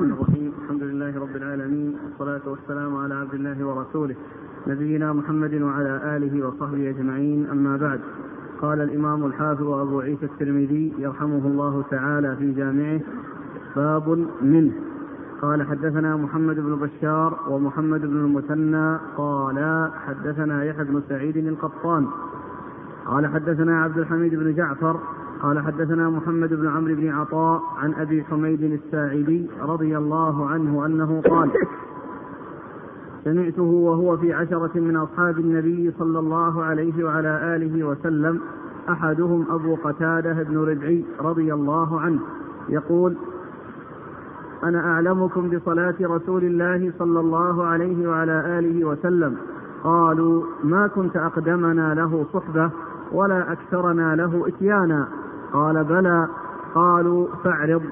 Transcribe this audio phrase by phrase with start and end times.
[0.00, 0.52] الرحمن الرحيم.
[0.62, 1.96] الحمد لله رب العالمين.
[2.04, 4.16] والصلاة والسلام على عبد الله ورسوله
[4.66, 7.46] نبينا محمد وعلى آله وصحبه أجمعين.
[7.50, 8.00] أما بعد
[8.62, 13.00] قال الإمام الحافظ أبو عيسى الترمذي يرحمه الله تعالى في جامعه
[13.76, 14.72] باب منه.
[15.42, 18.98] قال حدثنا محمد بن بشار ومحمد بن المثنى.
[19.16, 22.06] قال حدثنا يحيى بن سعيد القطان.
[23.06, 25.00] قال حدثنا عبد الحميد بن جعفر
[25.42, 31.22] قال حدثنا محمد بن عمرو بن عطاء عن أبي حميد الساعدي رضي الله عنه أنه
[31.30, 31.50] قال
[33.24, 38.40] سمعته وهو في عشرة من أصحاب النبي صلى الله عليه وعلى آله وسلم
[38.88, 42.20] أحدهم أبو قتادة بن ربعي رضي الله عنه
[42.68, 43.16] يقول
[44.64, 49.36] أنا أعلمكم بصلاة رسول الله صلى الله عليه وعلى آله وسلم.
[49.84, 52.70] قالوا ما كنت أقدمنا له صحبة
[53.12, 55.08] ولا أكثرنا له إتيانا.
[55.52, 56.28] قال بلى.
[56.74, 57.82] قالوا فاعرض.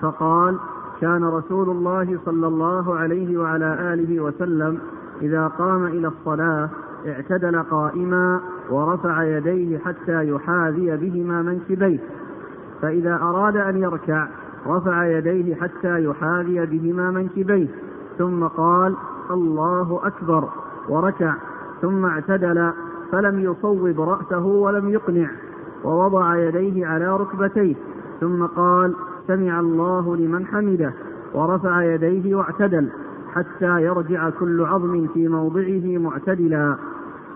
[0.00, 0.58] فقال
[1.00, 4.78] كان رسول الله صلى الله عليه وعلى آله وسلم
[5.22, 6.68] إذا قام إلى الصلاة
[7.06, 11.98] اعتدل قائما ورفع يديه حتى يحاذي بهما منكبيه.
[12.82, 14.28] فإذا أراد أن يركع
[14.66, 17.68] رفع يديه حتى يحاذي بهما منكبيه.
[18.18, 18.96] ثم قال
[19.30, 20.48] الله أكبر.
[20.88, 21.34] وركع.
[21.82, 22.72] ثم اعتدل.
[23.12, 25.30] فلم يصوب رأسه ولم يقنع.
[25.86, 27.74] ووضع يديه على ركبتيه
[28.20, 28.94] ثم قال
[29.26, 30.92] سمع الله لمن حمده.
[31.34, 32.88] ورفع يديه واعتدل
[33.32, 36.76] حتى يرجع كل عظم في موضعه معتدلا.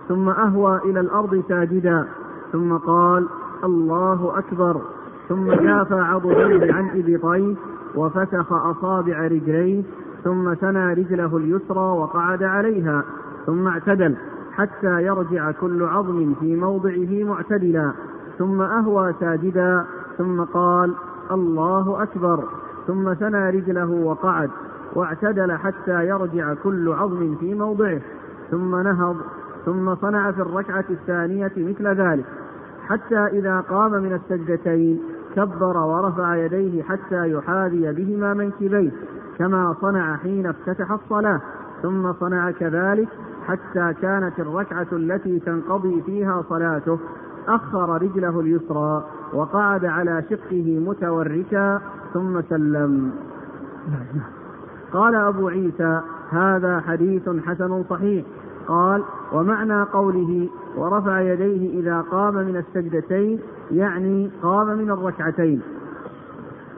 [0.08, 2.06] ثم أهوى إلى الأرض ساجدا.
[2.52, 3.26] ثم قال
[3.64, 4.80] الله أكبر.
[5.28, 7.54] ثم جاف عضديه عن إبطيه
[7.94, 9.82] وفسخ أصابع رجليه
[10.24, 13.04] ثم ثنى رجله اليسرى وقعد عليها
[13.46, 14.16] ثم اعتدل
[14.52, 17.92] حتى يرجع كل عظم في موضعه معتدلا.
[18.40, 19.84] ثم أهوى ساجدا
[20.18, 20.94] ثم قال
[21.30, 22.44] الله أكبر.
[22.86, 24.50] ثم ثنى رجله وقعد
[24.94, 28.00] واعتدل حتى يرجع كل عظم في موضعه.
[28.50, 29.16] ثم نهض
[29.66, 32.24] ثم صنع في الركعة الثانية مثل ذلك.
[32.88, 35.00] حتى إذا قام من السجدتين
[35.36, 38.90] كبر ورفع يديه حتى يحاذي بهما منكبيه
[39.38, 41.40] كما صنع حين افتتح الصلاة.
[41.82, 43.08] ثم صنع كذلك
[43.46, 46.98] حتى كانت الركعة التي تنقضي فيها صلاته.
[47.48, 51.80] أخر رجله اليسرى وقعد على شقه متوركا
[52.14, 53.12] ثم سلم.
[54.92, 58.24] قال أبو عيسى هذا حديث حسن صحيح.
[58.68, 59.02] قال
[59.32, 63.38] ومعنى قوله ورفع يديه إذا قام من السجدتين
[63.70, 65.60] يعني قام من الركعتين.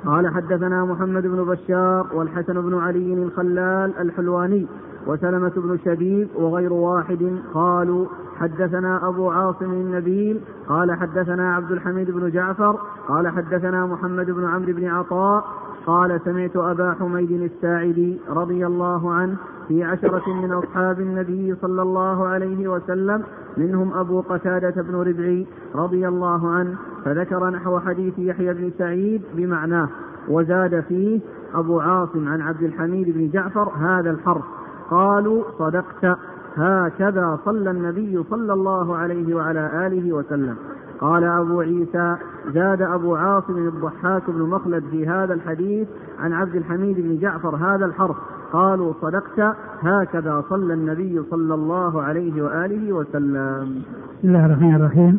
[0.07, 4.67] قال حدثنا محمد بن بشار والحسن بن علي الخلال الحلواني.
[5.07, 12.31] وسلمة بن شبيب وغير واحد قالوا حدثنا أبو عاصم النبيل قال حدثنا عبد الحميد بن
[12.31, 15.45] جعفر قال حدثنا محمد بن عمرو بن عطاء
[15.87, 19.37] قال سمعت أبا حميد الساعدي رضي الله عنه
[19.69, 23.23] في عشرة من أصحاب النبي صلى الله عليه وسلم
[23.57, 26.75] منهم أبو قتادة بن ربعي رضي الله عنه
[27.05, 29.89] فذكر نحو حديث يحيى بن سعيد بمعناه
[30.29, 31.21] وزاد فيه
[31.55, 34.45] أبو عاصم عن عبد الحميد بن جعفر هذا الحرف.
[34.93, 36.19] قالوا صدقت.
[36.57, 40.57] هكذا صلى النبي صلى الله عليه وعلى آله وسلم.
[41.01, 42.17] قال أبو عيسى
[42.55, 45.89] زاد أبو عاصم الضحاك بن مخلد في هذا الحديث
[46.21, 48.17] عن عبد الحميد بن جعفر هذا الحرف.
[48.53, 49.57] قالوا صدقت.
[49.81, 53.83] هكذا صلى النبي صلى الله عليه وآله وسلم.
[54.19, 55.15] بسم الله الرحمن الرحيم.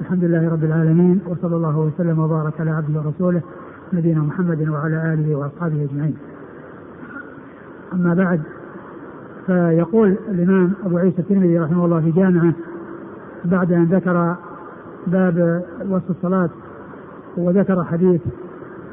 [0.00, 3.42] الحمد لله رب العالمين وصلى الله وسلم وبارك على عبده ورسوله
[3.92, 6.16] نبينا محمد وعلى آله وأصحابه أجمعين.
[7.92, 8.40] أما بعد
[9.46, 12.52] فيقول الإمام أبو عيسى الترمذي رحمه الله في جامعه
[13.44, 14.36] بعد أن ذكر
[15.06, 16.50] باب وصف الصلاة
[17.36, 18.20] وذكر حديث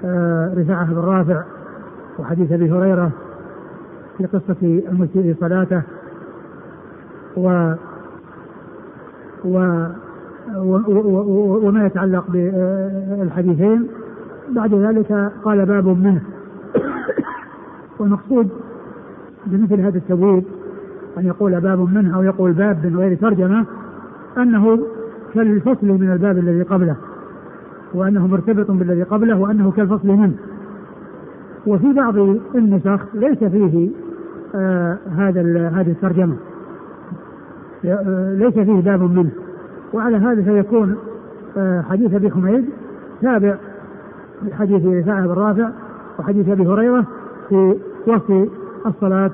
[0.06, 1.44] آه، رفاعة بن رافع
[2.20, 3.12] وحديث أبي هريرة
[4.18, 5.82] في قصة المسيء صلاته
[7.38, 7.74] و
[9.46, 9.88] و
[11.68, 13.88] وما يتعلق بالحديثين.
[14.50, 16.22] بعد ذلك قال باب منه.
[18.00, 18.50] والمقصود
[19.46, 20.44] بمثل هذا التبويب
[21.18, 23.66] أن يقول باب منه أو يقول باب من غير ترجمة
[24.38, 24.80] أنه
[25.34, 26.96] كالفصل من الباب الذي قبله
[27.94, 30.34] وأنه مرتبط بالذي قبله وأنه كالفصل منه.
[31.68, 32.18] وفي بعض
[32.56, 33.90] النسخ ليس فيه
[34.56, 36.36] آه هذا هذه الترجمة.
[37.86, 39.32] آه، ليس فيه باب منه.
[39.94, 40.96] وعلى هذا فيكون
[41.58, 42.66] آه حديث أبي حميد
[43.22, 43.56] تابع
[44.44, 45.70] لحديث رفاعة بن رافع
[46.20, 47.06] وحديث أبي هريرة
[47.50, 47.76] في
[48.08, 48.50] وصف
[48.88, 49.32] الصلاة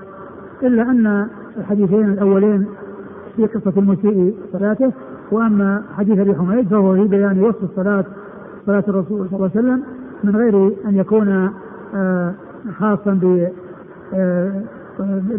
[0.64, 1.28] إلا أن
[1.58, 2.66] الحديثين الأولين
[3.36, 4.92] في قصة المسيء صلاته
[5.32, 8.06] وأما حديث أبي حميد فهو في بيان وصف الصلاة
[8.66, 9.84] صلاة الرسول صلى الله عليه وسلم
[10.24, 11.50] من غير أن يكون
[11.96, 12.34] آه
[12.80, 13.48] خاصا ب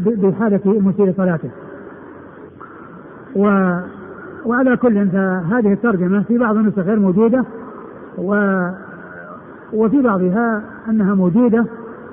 [0.07, 1.51] بحالة مسيء صلاته.
[3.37, 3.45] و
[4.47, 7.45] وعلى كل فهذه الترجمة في بعض النسخ غير موجودة
[8.19, 8.61] و
[9.73, 11.65] وفي بعضها أنها موجودة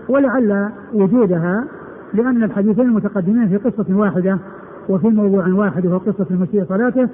[0.10, 1.66] ولعل وجودها
[2.14, 4.38] لأن الحديثين المتقدمين في قصة واحدة
[4.90, 7.10] وفي موضوع واحد وهو قصة المسيء صلاته.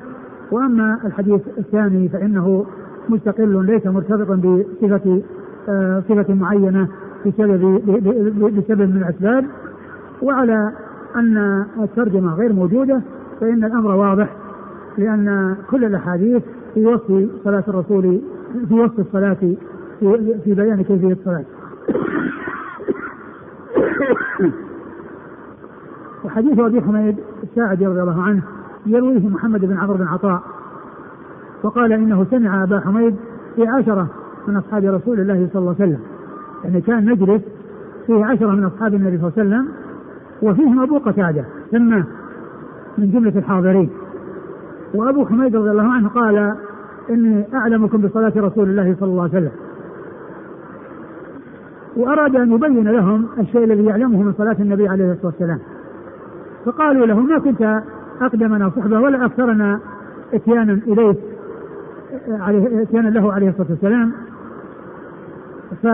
[0.51, 2.65] وأما الحديث الثاني فإنه
[3.09, 5.21] مستقل ليس مرتبطا بصفة
[5.69, 6.88] آه، صفة معينة
[7.25, 7.81] بسبب
[8.57, 9.45] بسبب من الأسباب.
[10.21, 10.71] وعلى
[11.15, 13.01] أن الترجمة غير موجودة
[13.41, 14.29] فإن الأمر واضح
[14.97, 18.21] لأن كل الأحاديث في وصف صلاة الرسول
[18.67, 19.57] في وصف الصلاة في,
[20.44, 21.45] في بيان كيفية الصلاة.
[26.27, 28.41] وحديث أبي حميد الساعدي رضي الله عنه
[28.85, 30.41] يرويه محمد بن عمرو بن عطاء.
[31.63, 33.15] وقال إنه سمع أبا حميد
[33.56, 34.07] في عشرة
[34.47, 36.00] من أصحاب رسول الله صلى الله عليه وسلم.
[36.63, 37.41] يعني كان مجلس
[38.07, 39.68] فيه عشرة من أصحاب النبي صلى الله عليه وسلم
[40.41, 42.03] وفيهم أبو قتادة سماه
[42.97, 43.89] من جملة الحاضرين.
[44.94, 46.56] وأبو حميد رضي الله عنه قال
[47.09, 49.51] إني أعلمكم بصلاة رسول الله صلى الله عليه وسلم.
[51.97, 55.59] وأراد أن يبين لهم الشيء الذي يعلمه من صلاة النبي عليه الصلاة والسلام.
[56.68, 57.81] فقالوا له ما كنت
[58.22, 59.80] أقدمنا صحبة ولا أكثرنا
[60.34, 61.16] إتيانا إليه
[62.30, 64.12] عليه إتيانا له عليه الصلاة والسلام.
[65.84, 65.88] ف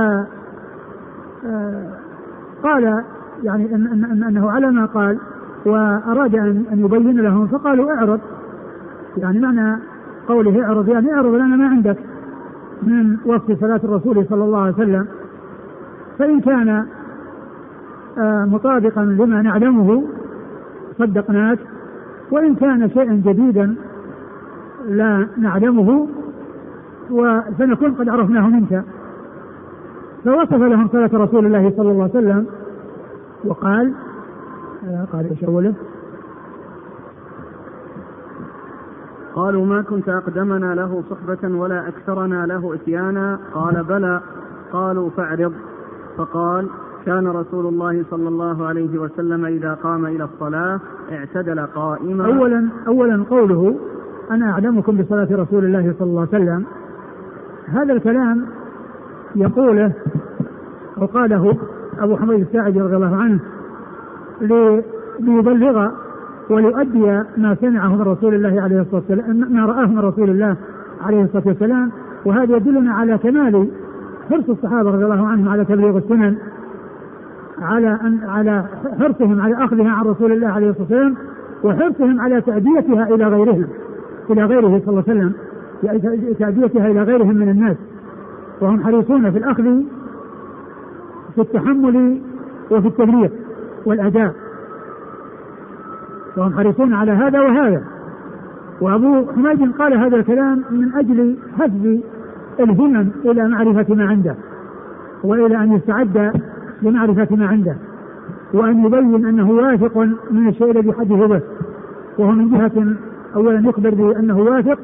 [2.64, 3.04] قال
[3.44, 5.18] يعني إن إن أنه على ما قال
[5.66, 8.20] وأراد أن أن يبين لهم فقالوا اعرض.
[9.18, 9.80] يعني معنى
[10.28, 11.98] قوله اعرض يعني اعرض لنا ما عندك
[12.84, 15.08] من وصف صلاة الرسول صلى الله عليه وسلم.
[16.20, 16.86] فإن كان
[18.18, 20.04] آه، مطابقا لما نعلمه
[21.00, 21.60] صدقناك
[22.32, 23.76] وإن كان شيئا جديدا
[24.86, 26.08] لا نعلمه
[27.58, 28.84] فنكون قد عرفناه منك.
[30.24, 32.46] فوصف لهم صلاة رسول الله صلى الله عليه وسلم
[33.46, 33.94] وقال
[34.88, 35.74] آه، قال إيش اوله؟
[39.36, 43.40] قالوا ما كنت أقدمنا له صحبة ولا أكثرنا له إتيانا.
[43.54, 44.22] قال بلى
[44.72, 45.54] قالوا فاعرض.
[46.18, 46.70] فقال
[47.06, 50.80] كان رسول الله صلى الله عليه وسلم إذا قام إلى الصلاة
[51.12, 52.26] اعتدل قائما.
[52.26, 53.76] أولا أولا قوله
[54.32, 56.66] أنا أعلمكم بصلاة رسول الله صلى الله عليه وسلم.
[57.68, 58.46] هذا الكلام
[59.36, 59.92] يقوله
[60.98, 61.58] أو قاله
[62.00, 63.40] أبو حميد الساعدي رضي الله عنه
[65.20, 65.90] ليبلغ
[66.50, 70.58] وليؤدي ما سمعه من رسول الله عليه الصلاة والسلام ما رآه من رسول الله
[71.02, 71.92] عليه الصلاة والسلام.
[72.26, 73.68] وهذا يدلنا على كمال
[74.30, 76.38] حرص الصحابة رضي الله عنهم على تبليغ السنن.
[77.62, 78.64] على أن على
[79.00, 81.16] حرصهم على أخذها عن رسول الله عليه الصلاة والسلام
[81.64, 83.68] وحرصهم على تأديتها إلى غيرهم
[84.30, 85.34] إلى غيره صلى الله عليه وسلم.
[86.40, 87.78] تأديتها إلى غيرهم من الناس.
[88.62, 89.64] وهم حريصون في الأخذ
[91.36, 92.22] في التحمل
[92.72, 93.30] وفي التبليغ
[93.86, 94.34] والأداء.
[96.38, 97.84] وهم حريصون على هذا وهذا.
[98.82, 101.98] وأبو حميد قال هذا الكلام من أجل حفظ
[102.60, 104.36] الهمم إلى معرفة ما عنده
[105.24, 106.42] وإلى أن يستعد
[106.84, 107.76] لمعرفة ما عنده
[108.54, 109.98] وأن يبين أنه واثق
[110.32, 111.42] من الشيء الذي حدث به
[112.18, 112.96] وهو من جهة
[113.36, 114.80] أولا يخبر بأنه واثق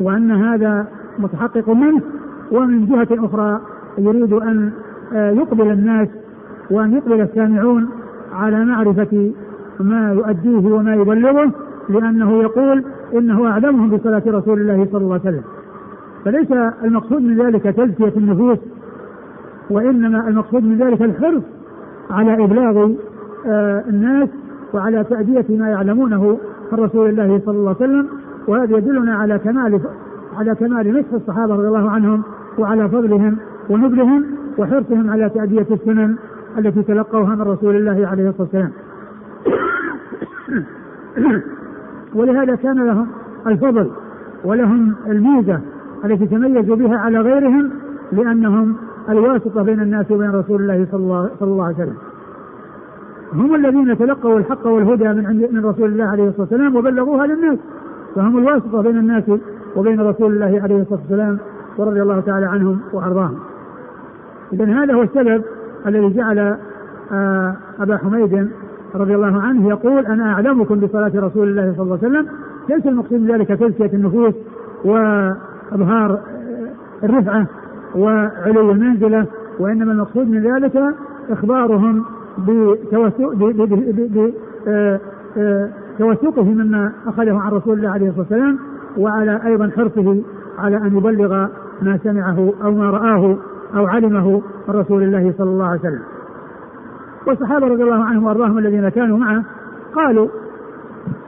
[0.00, 0.86] وأن هذا
[1.18, 2.00] متحقق منه
[2.52, 3.60] ومن جهة أخرى
[3.98, 4.70] يريد أن
[5.12, 6.08] آه، يقبل الناس
[6.70, 7.88] وأن يقبل السامعون
[8.32, 9.32] على معرفة
[9.80, 11.52] ما يؤديه وما يبلغه
[11.88, 12.84] لأنه يقول
[13.14, 15.42] إنه أعلمهم بصلاة رسول الله صلى الله عليه وسلم.
[16.24, 16.50] فليس
[16.84, 18.58] المقصود من ذلك تزكية النفوس
[19.70, 21.42] وإنما المقصود من ذلك الحرص
[22.10, 22.90] على إبلاغ
[23.46, 24.28] آه الناس
[24.74, 26.38] وعلى تأدية ما يعلمونه
[26.72, 28.08] عن رسول الله صلى الله عليه وسلم
[28.48, 29.80] وهذا يدلنا على كمال
[30.36, 32.22] على كمال نصح الصحابة رضي الله عنهم
[32.58, 33.36] وعلى فضلهم
[33.70, 34.24] ونبلهم
[34.58, 36.16] وحرصهم على تأدية السنن
[36.58, 38.72] التي تلقوها من رسول الله عليه الصلاة والسلام.
[42.14, 43.06] ولهذا كان لهم
[43.46, 43.90] الفضل
[44.44, 45.60] ولهم الميزة
[46.04, 47.70] التي تميزوا بها على غيرهم
[48.12, 48.76] لأنهم
[49.08, 51.96] الواسطة بين الناس وبين رسول الله صلى الله, عليه وسلم.
[53.32, 57.58] هم الذين تلقوا الحق والهدى من عند من رسول الله عليه الصلاة والسلام وبلغوها للناس.
[58.14, 59.24] فهم الواسطة بين الناس
[59.76, 61.38] وبين رسول الله عليه الصلاة والسلام
[61.78, 63.38] ورضي الله تعالى عنهم وأرضاهم.
[64.52, 65.42] اذا هذا هو السبب
[65.86, 66.56] الذي جعل
[67.12, 68.50] آه، أبا حميد
[68.94, 72.26] رضي الله عنه يقول أنا أعلمكم بصلاة رسول الله صلى الله عليه وسلم.
[72.68, 74.34] ليس المقصود من ذلك تزكية النفوس
[74.84, 76.20] وإظهار آه،
[77.02, 77.46] الرفعة
[77.94, 79.26] وعلو المنزله
[79.58, 80.94] وإنما المقصود من ذلك
[81.30, 82.04] إخبارهم
[82.38, 83.52] بتوثقه
[84.68, 85.00] آه،
[85.36, 85.70] آه،
[86.38, 88.58] مما أخذه عن رسول الله عليه الصلاة والسلام
[88.98, 90.22] وعلى أيضا حرصه
[90.58, 91.46] على أن يبلغ
[91.82, 93.36] ما سمعه أو ما رآه
[93.76, 96.02] أو علمه من رسول الله صلى الله عليه وسلم.
[97.26, 99.44] والصحابة رضي الله عنهم وأرضاهم الذين كانوا معه
[99.94, 100.28] قالوا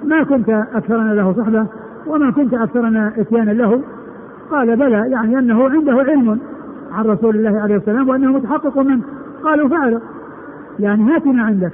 [0.04, 1.66] ما كنت أكثرنا له صحبة
[2.06, 3.82] وما كنت أكثرنا إتيانا له
[4.50, 6.38] قال بلى يعني أنه عنده علم
[6.92, 9.02] عن رسول الله عليه السلام وأنه متحقق منه.
[9.44, 10.00] قالوا فعل.
[10.78, 11.72] يعني هاتنا عندك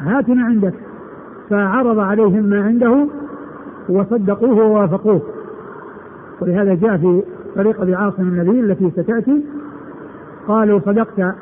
[0.00, 0.74] هاتنا عندك.
[1.50, 3.06] فعرض عليهم ما عنده
[3.88, 5.22] وصدقوه ووافقوه.
[6.40, 7.22] ولهذا جاء في
[7.56, 9.44] طريقة عاصم النبي التي ستأتي
[10.48, 11.34] قالوا صدقت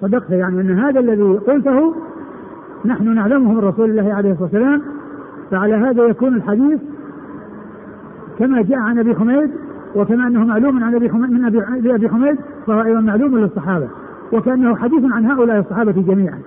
[0.00, 1.94] صدقت يعني أن هذا الذي قلته
[2.84, 4.82] نحن نعلمه من رسول الله عليه الصلاة والسلام
[5.50, 6.80] فعلى هذا يكون الحديث
[8.38, 9.50] كما جاء عن أبي حميد
[9.96, 13.88] وكما أنه معلوم عن أبي حميد من ابي أبي حميد فهو أيضا معلوم للصحابة
[14.32, 16.38] وكأنه حديث عن هؤلاء الصحابة جميعا.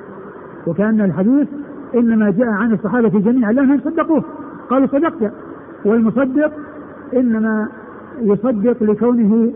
[0.67, 1.47] وكأن الحديث
[1.95, 4.23] إنما جاء عن الصحابة جميعا لانهم صدقوه
[4.69, 5.31] قالوا صدقت.
[5.85, 6.51] والمصدق
[7.15, 7.67] إنما
[8.21, 9.51] يصدق لكونه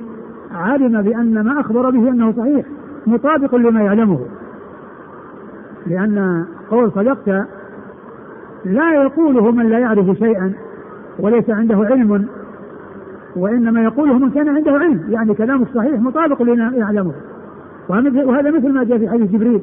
[0.56, 2.66] علم بأن ما أخبر به أنه صحيح
[3.08, 4.20] مطابق لما يعلمه.
[5.88, 7.48] لأن قول صدقت
[8.66, 10.54] لا يقوله من لا يعرف شيئا.
[11.20, 12.26] وليس عنده علم.
[13.36, 17.14] وإنما يقوله من كان عنده علم يعني كلامه صحيح مطابق لما يعلمه.
[17.90, 19.62] وهذا مثل ما جاء في حديث جبريل.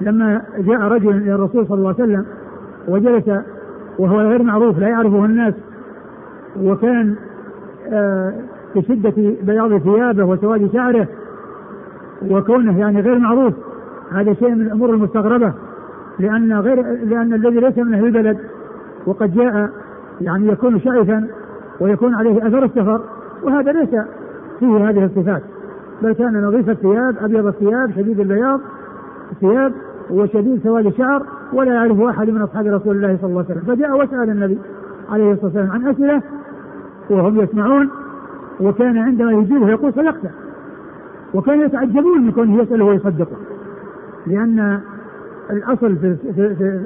[0.00, 2.24] لما جاء رجل إلى الرسول صلى الله عليه وسلم
[2.88, 3.40] وجلس
[3.98, 5.54] وهو غير معروف لا يعرفه الناس
[6.62, 7.14] وكان
[7.92, 8.34] آه
[8.76, 11.06] بشدة بياض ثيابه وسواد شعره
[12.30, 13.54] وكونه يعني غير معروف
[14.12, 15.52] هذا شيء من الأمور المستغربة
[16.18, 18.38] لأن غير لأن الذي ليس من أهل البلد
[19.06, 19.70] وقد جاء
[20.20, 21.28] يعني يكون شائفا
[21.80, 23.00] ويكون عليه أثر السفر
[23.42, 23.90] وهذا ليس
[24.60, 25.42] فيه هذه الصفات
[26.02, 28.60] بل كان نظيف الثياب أبيض الثياب شديد البياض
[29.32, 29.72] الثياب
[30.10, 33.74] وشديد سواد الشعر ولا يعرفه أحد من أصحاب رسول الله صلى الله عليه وسلم.
[33.74, 34.58] فجاء وسأل النبي
[35.10, 36.22] عليه الصلاة والسلام عن أسئلة
[37.10, 37.90] وهم يسمعون
[38.60, 40.30] وكان عندما يجيبه يقول صدقت
[41.34, 43.36] وكانوا يتعجبون من كونه يسأله ويصدقه
[44.26, 44.80] لأن
[45.50, 46.80] الأصل في, في, في,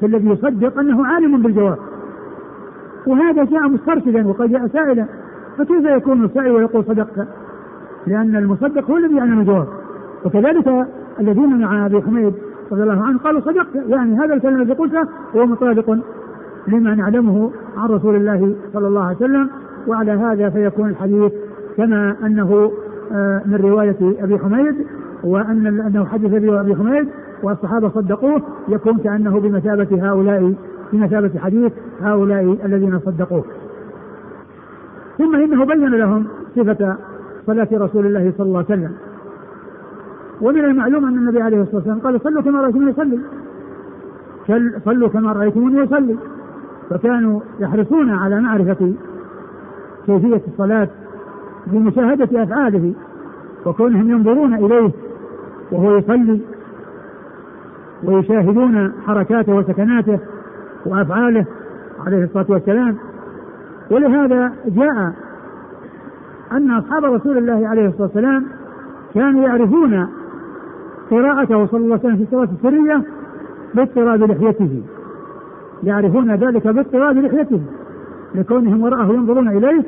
[0.00, 1.78] في الذي يصدق أنه عالم بالجواب.
[3.06, 5.06] وهذا جاء مسترشدا وقد جاء سائلا
[5.58, 7.28] فكيف يكون السائل ويقول صدقت؟
[8.06, 9.66] لأن المصدق هو الذي يعلم الجواب
[10.24, 10.86] وكذلك
[11.20, 12.34] الذين مع أبي حميد
[12.72, 15.90] رضي الله عنه قالوا صدقت يعني هذا الكلام الذي قلته هو مطابق
[16.68, 19.50] لما نعلمه عن رسول الله صلى الله عليه وسلم
[19.86, 21.32] وعلى هذا فيكون الحديث
[21.76, 22.72] كما أنه
[23.12, 24.86] آه، من رواية أبي حميد
[25.24, 27.08] وأن أنه حدث أبي حميد
[27.42, 30.54] والصحابة صدقوه يكون كأنه بمثابة هؤلاء
[30.92, 33.44] بمثابه حديث هؤلاء الذين صدقوه.
[35.18, 36.26] ثم إنه بين لهم
[36.56, 36.96] صفة
[37.46, 38.92] صلاة رسول الله صلى الله عليه وسلم.
[40.40, 43.20] ومن المعلوم أن النبي عليه الصلاة والسلام قال صلوا كما رأيتموني يصلي.
[44.84, 46.16] صلوا كما رأيتموني يصلي.
[46.90, 48.94] فكانوا يحرصون على معرفة
[50.06, 50.88] كيفية الصلاة
[51.66, 52.94] بمشاهدة أفعاله
[53.66, 54.90] وكونهم ينظرون إليه
[55.72, 56.40] وهو يصلي
[58.04, 60.18] ويشاهدون حركاته وسكناته
[60.86, 61.44] وأفعاله
[62.06, 62.96] عليه الصلاة والسلام.
[63.90, 65.12] ولهذا جاء
[66.52, 68.44] أن أصحاب رسول الله عليه الصلاة والسلام
[69.14, 70.08] كانوا يعرفون
[71.10, 73.02] قراءته صلى الله عليه وسلم في الصلاة السرية
[73.74, 74.82] باضطراب لحيته.
[75.82, 77.60] يعرفون ذلك باضطراب لحيته
[78.34, 79.82] لكونهم وراءه ينظرون إليه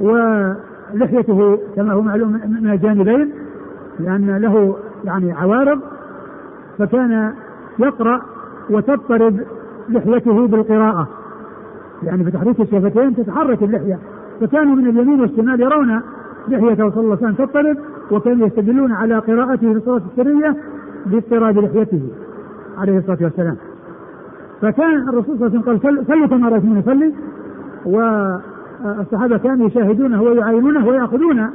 [0.00, 3.32] ولحيته كما هو معلوم من الجانبين
[4.00, 5.80] لأن له يعني عوارض
[6.78, 7.32] فكان
[7.78, 8.22] يقرأ
[8.70, 9.40] وتضطرب
[9.88, 11.08] لحيته بالقراءة.
[12.02, 13.98] يعني بتحريك الشفتين تتحرك اللحية.
[14.40, 16.00] فكانوا من اليمين والشمال يرون
[16.48, 17.76] لحيته صلى الله عليه وسلم تضطرب
[18.10, 20.56] وكانوا يستدلون على قراءته في الصلاة السرية
[21.06, 22.02] باضطراب لحيته
[22.78, 23.56] عليه الصلاة والسلام.
[24.62, 27.14] فكان الرسول صلى الله عليه وسلم قال صلوا كما رأيتموني يصلي
[27.86, 31.50] والصحابة كانوا يشاهدونه ويعاينونه ويأخذون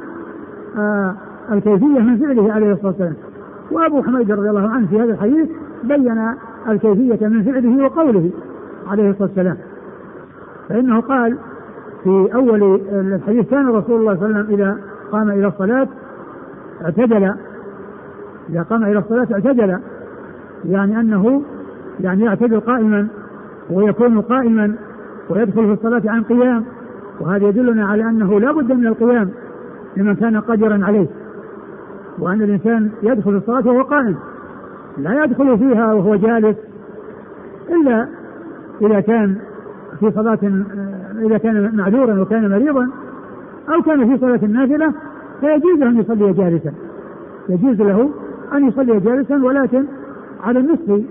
[0.78, 1.14] آه،
[1.52, 3.14] الكيفية من فعله عليه الصلاة والسلام.
[3.70, 5.48] وأبو حميد رضي الله عنه في هذا الحديث
[5.84, 6.34] بين
[6.68, 8.30] الكيفية من فعله وقوله
[8.86, 9.56] عليه الصلاة والسلام.
[10.68, 11.36] فإنه قال
[12.04, 14.78] في أول الحديث كان رسول الله صلى الله عليه وسلم إذا
[15.12, 15.88] قام إلى الصلاة
[16.84, 17.34] اعتدل.
[18.50, 19.78] إذا قام إلى الصلاة اعتدل.
[20.64, 21.42] يعني أنه
[22.00, 23.06] يعني يعتدل قائما
[23.70, 24.74] ويكون قائما
[25.30, 26.64] ويدخل في الصلاة عن قيام.
[27.20, 29.30] وهذا يدلنا على أنه لا بد من القيام
[29.96, 31.06] لمن كان قادرا عليه.
[32.18, 34.16] وأن الإنسان يدخل الصلاة وهو قائم.
[34.98, 36.56] لا يدخل فيها وهو جالس
[37.70, 38.08] إلا
[38.82, 39.36] إذا كان
[40.00, 40.38] في صلاة
[41.18, 42.88] إذا كان معذورا وكان مريضا
[43.68, 44.92] أو كان في صلاة النافلة
[45.40, 46.72] فيجوز أن يصلي جالسا.
[47.48, 48.10] يجوز له
[48.52, 49.84] أن يصلي جالسا ولكن
[50.42, 51.02] على النصف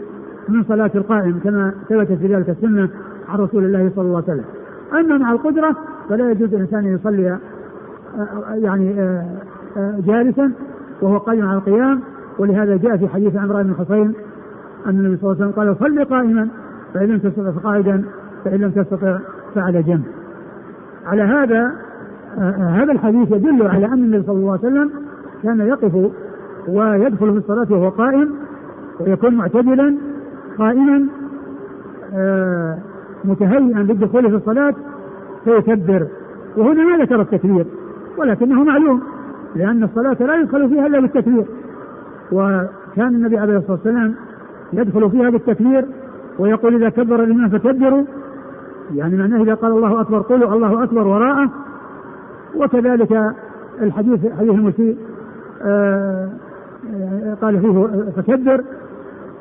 [0.50, 2.90] من صلاة القائم كما ثبت في ذلك السنة
[3.30, 4.46] عن رسول الله صلى الله عليه وسلم.
[4.94, 5.76] أما مع القدرة
[6.10, 7.38] فلا يجوز الإنسان أن يصلي
[8.54, 9.26] يعني آه،
[9.78, 10.52] آه، جالسا
[11.02, 12.02] وهو قائم على القيام
[12.40, 14.14] ولهذا جاء في حديث عمران بن حصين
[14.86, 16.48] أن النبي صلى الله عليه وسلم قال صل قائما
[16.94, 18.04] فإن لم تستطع فقاعدا
[18.46, 19.18] فإن لم تستطع
[19.56, 20.04] فعلى جنب.
[21.06, 21.72] على هذا
[22.38, 24.92] آه هذا الحديث يدل على أن النبي صلى الله عليه وسلم
[25.44, 26.12] كان يقف
[26.68, 28.34] ويدخل في الصلاة وهو قائم
[29.00, 29.98] ويكون معتدلا
[30.58, 31.06] قائما
[32.14, 32.78] آه
[33.26, 34.74] متهيئا للدخول في الصلاة
[35.44, 36.08] فيكبر.
[36.58, 37.66] وهنا ما ذكر التكبير
[38.18, 39.02] ولكنه معلوم
[39.56, 41.46] لأن الصلاة لا يدخل فيها إلا بالتكبير.
[42.32, 44.16] وكان النبي عليه الصلاة والسلام
[44.74, 45.86] يدخل فيها بالتكبير
[46.40, 48.04] ويقول إذا كبر الإمام فكبروا.
[48.96, 51.50] يعني معناه إذا قال الله أكبر قولوا الله أكبر وراءه.
[52.56, 53.34] وكذلك
[53.82, 54.98] الحديث حديث المسيء
[55.62, 56.30] آه
[57.42, 58.64] قال فيه فكبر.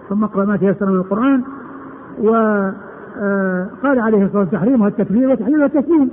[0.08, 1.42] ثم اقرأ ما تيسر من القرآن.
[2.22, 2.74] وقال
[4.00, 6.10] عليه الصلاة والسلام تحريمها التكبير وتحريمها التسليم.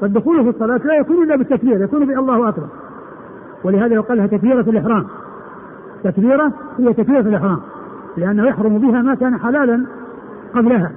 [0.00, 2.66] فالدخول في الصلاة لا يكون إلا بالتكبير يكون بالله أكبر.
[3.64, 5.04] ولهذا يقال لها تكبيرة الإحرام.
[6.04, 7.58] تكبيرة هي تكبيرة الإحرام
[8.16, 9.86] لأنه يحرم بها ما كان حلالا
[10.54, 10.92] قبلها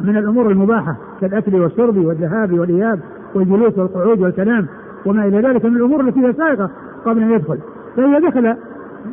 [0.00, 3.00] من الأمور المباحة كالأكل والشرب والذهاب والإياب
[3.34, 4.66] والجلوس والقعود والكلام
[5.06, 6.70] وما إلى ذلك من الأمور التي هي سائغة
[7.04, 7.58] قبل أن يدخل.
[7.96, 8.56] فإذا دخل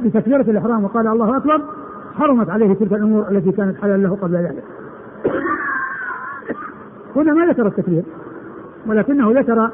[0.04, 1.62] بتكبيرة الإحرام وقال الله أكبر
[2.16, 4.64] حرمت عليه تلك الأمور التي كانت حلالا له قبل ذلك.
[7.16, 8.04] هنا ما ذكر التكبير
[8.88, 9.70] ولكنه ذكر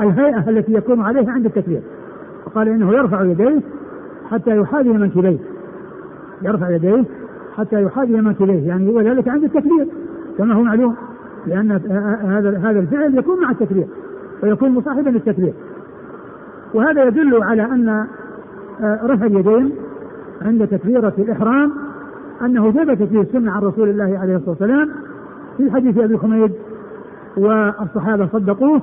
[0.00, 1.80] الهيئة التي يكون عليها عند التكبير.
[2.46, 3.60] وقال إنه يرفع يديه
[4.30, 5.38] حتى يحاذي منكبيه
[6.42, 7.04] يرفع يديه
[7.56, 9.88] حتى يحاذي منكبيه يعني وذلك عند التكبير
[10.38, 10.96] كما هو معلوم
[11.46, 11.70] لأن
[12.22, 13.86] هذا هذا الفعل يكون مع التكبير
[14.42, 15.52] ويكون مصاحبا للتكبير.
[16.74, 18.06] وهذا يدل على أن
[18.82, 19.72] رفع اليدين
[20.42, 21.72] عند تكبيرة الإحرام
[22.42, 24.90] أنه ثبتت فيه السنة عن رسول الله عليه الصلاة والسلام
[25.56, 26.52] في حديث أبي حميد
[27.36, 28.82] والصحابة صدقوه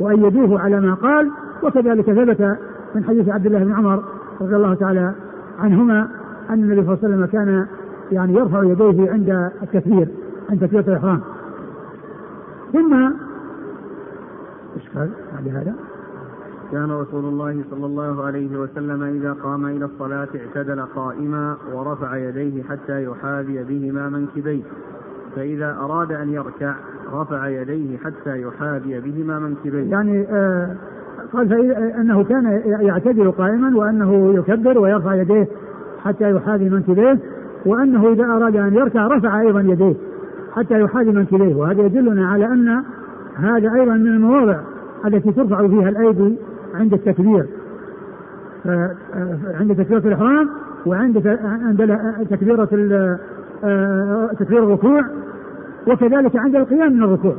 [0.00, 1.30] وأيدوه على ما قال
[1.62, 2.58] وكذلك ثبت
[2.94, 4.02] من حديث عبد الله بن عمر
[4.40, 5.14] رضي الله تعالى
[5.58, 6.08] عنهما
[6.50, 7.66] أن النبي صلى الله عليه وسلم كان
[8.12, 10.08] يعني يرفع يديه عند التكبير
[10.50, 11.20] عند تكبيرة الإحرام.
[12.72, 12.94] ثم
[14.76, 15.74] إيش قال بعد هذا؟
[16.72, 22.62] كان رسول الله صلى الله عليه وسلم إذا قام إلى الصلاة اعتدل قائما ورفع يديه
[22.62, 24.62] حتى يحاذي بهما منكبيه.
[25.36, 26.74] فإذا أراد أن يركع
[27.12, 29.90] رفع يديه حتى يحاذي بهما منكبيه.
[29.90, 30.76] يعني آه
[31.36, 35.48] قال أنه كان يعتدل قائما وأنه يكبر ويرفع يديه
[36.04, 37.18] حتى يحاذي منكبيه
[37.66, 39.94] وأنه إذا أراد أن يركع رفع أيضا يديه
[40.56, 42.82] حتى يحاذي منكبيه وهذا يدلنا على أن
[43.36, 44.60] هذا أيضا من المواضع
[45.06, 46.38] التي ترفع فيها الأيدي
[46.74, 47.46] عند التكبير.
[49.60, 50.48] عند تكبيرة الإحرام
[50.86, 51.98] وعند عند
[52.30, 52.64] تكبيرة
[54.38, 55.02] تكبير الركوع
[55.88, 57.34] وكذلك عند القيام من الركوع.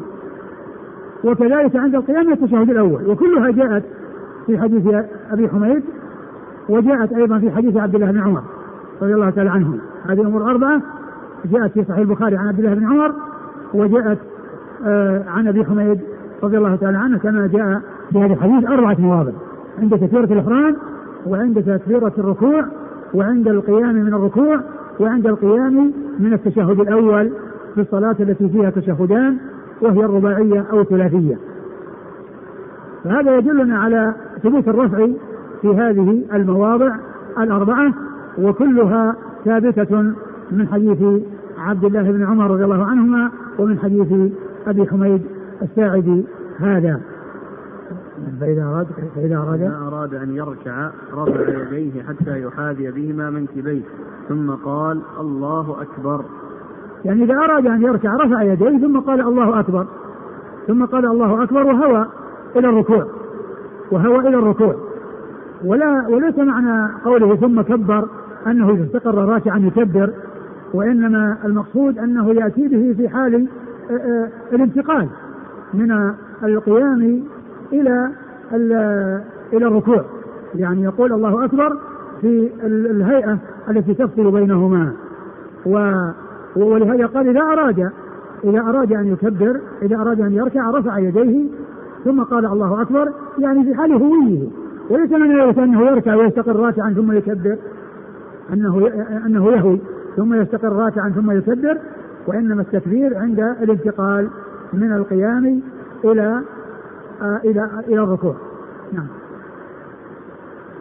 [1.26, 3.10] وكذلك عند القيام التشهد الأول.
[3.10, 3.84] وكلها جاءت
[4.48, 4.88] في حديث
[5.32, 5.84] أبي حميد
[6.70, 8.42] وجاءت أيضا في حديث عبد الله بن عمر
[9.02, 10.82] رضي الله تعالى عنهم هذه الأمور أربعة.
[11.46, 13.14] جاءت في صحيح البخاري عن عبد الله بن عمر
[13.74, 14.18] وجاءت
[15.28, 16.00] عن أبي حميد
[16.44, 19.32] رضي الله تعالى عنه كما جاء في هذا الحديث أربعة مواضع.
[19.80, 20.76] عند تكبيرة الإحرام
[21.28, 22.66] وعند تكبيرة الركوع
[23.14, 24.60] وعند القيام من الركوع
[25.00, 27.32] وعند القيام من التشهد الأول.
[27.76, 29.38] في الصلاة التي فيها تشهدان
[29.82, 31.38] وهي الرباعية أو الثلاثية.
[33.04, 35.08] فهذا يدلنا على ثبوت الرفع
[35.62, 36.96] في هذه المواضع
[37.38, 37.94] الأربعة
[38.38, 40.02] وكلها ثابتة
[40.52, 41.24] من حديث
[41.58, 44.32] عبد الله بن عمر رضي الله عنهما ومن حديث
[44.68, 45.22] أبي حميد
[45.62, 46.26] الساعدي
[46.60, 47.02] هذا.
[48.40, 53.82] فإذا أراد فإذا أراد إذا أراد أن يركع رفع يديه حتى يحاذي بهما منكبيه
[54.30, 56.26] ثم قال الله أكبر.
[57.06, 59.86] يعني إذا أراد أن يركع رفع يديه ثم قال الله أكبر
[60.68, 62.06] ثم قال الله أكبر وهوى
[62.56, 63.06] إلى الركوع
[63.92, 64.76] وهوى إلى الركوع.
[65.66, 68.08] ولا وليس معنى قوله ثم كبر
[68.48, 70.10] أنه إذا استقر راكعا يكبر
[70.74, 73.48] وإنما المقصود أنه يأتي به في حال
[74.54, 75.08] الانتقال
[75.74, 75.92] من
[76.44, 77.24] القيام
[77.74, 78.12] إلى
[79.54, 80.06] إلى الركوع.
[80.56, 81.78] يعني يقول الله أكبر
[82.22, 83.38] في الهيئة
[83.70, 84.94] التي تفصل بينهما.
[85.66, 85.92] و
[86.56, 87.92] ولهذا قال إذا أراد
[88.44, 91.50] إذا أراد أن يكبر إذا أراد أن يركع رفع يديه
[92.06, 94.48] ثم قال الله أكبر يعني في حال هويه.
[94.90, 97.58] وليس من أنه يركع ويستقر راكعا ثم يكبر
[98.54, 98.88] أنه
[99.26, 99.80] أنه يهوي
[100.16, 101.78] ثم يستقر راكعا ثم يكبر
[102.28, 104.30] وإنما التكبير عند الانتقال
[104.74, 105.62] من القيام
[106.04, 106.42] إلى
[107.22, 108.36] آه إلى إلى الركوع.
[108.94, 109.08] نعم.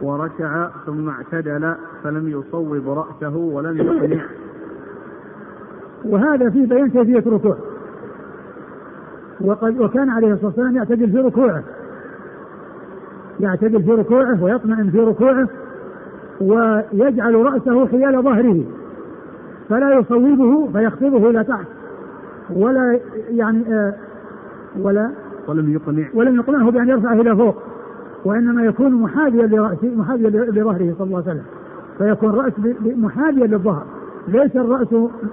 [0.02, 4.24] وركع ثم اعتدل فلم يصوب رأسه ولم يقنع.
[6.04, 7.56] وهذا في بيان كيفية الركوع
[9.40, 11.62] وقد وكان عليه الصلاة والسلام يعتدل في ركوعه.
[13.40, 15.48] يعتدل في ركوعه ويطمئن في ركوعه
[16.40, 18.64] ويجعل رأسه حيال ظهره.
[19.68, 21.66] فلا يصوبه فيخفضه إلى تحت.
[22.56, 23.94] ولا يعني آه
[24.78, 25.10] ولا
[25.48, 26.04] ولم يقنع.
[26.14, 27.56] ولم يقنعه بأن يرفعه إلى فوق.
[28.24, 31.44] وإنما يكون محاذيا لرأسه محاذيا لظهره صلى الله عليه وسلم.
[31.98, 32.52] فيكون الرأس
[32.96, 33.86] محاذيا للظهر.
[34.28, 34.88] ليس الرأس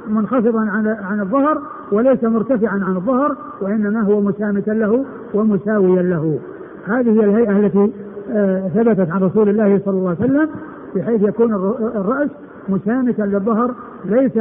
[0.08, 6.40] منخفضا عن عن الظهر وليس مرتفعا عن الظهر وإنما هو مسامتا له ومساويا له.
[6.86, 7.92] هذه هي الهيئة التي
[8.32, 10.50] آه، ثبتت عن رسول الله صلى الله عليه وسلم
[10.96, 11.54] بحيث يكون
[11.96, 12.30] الرأس
[12.70, 13.76] مسامتا للظهر
[14.06, 14.40] ليس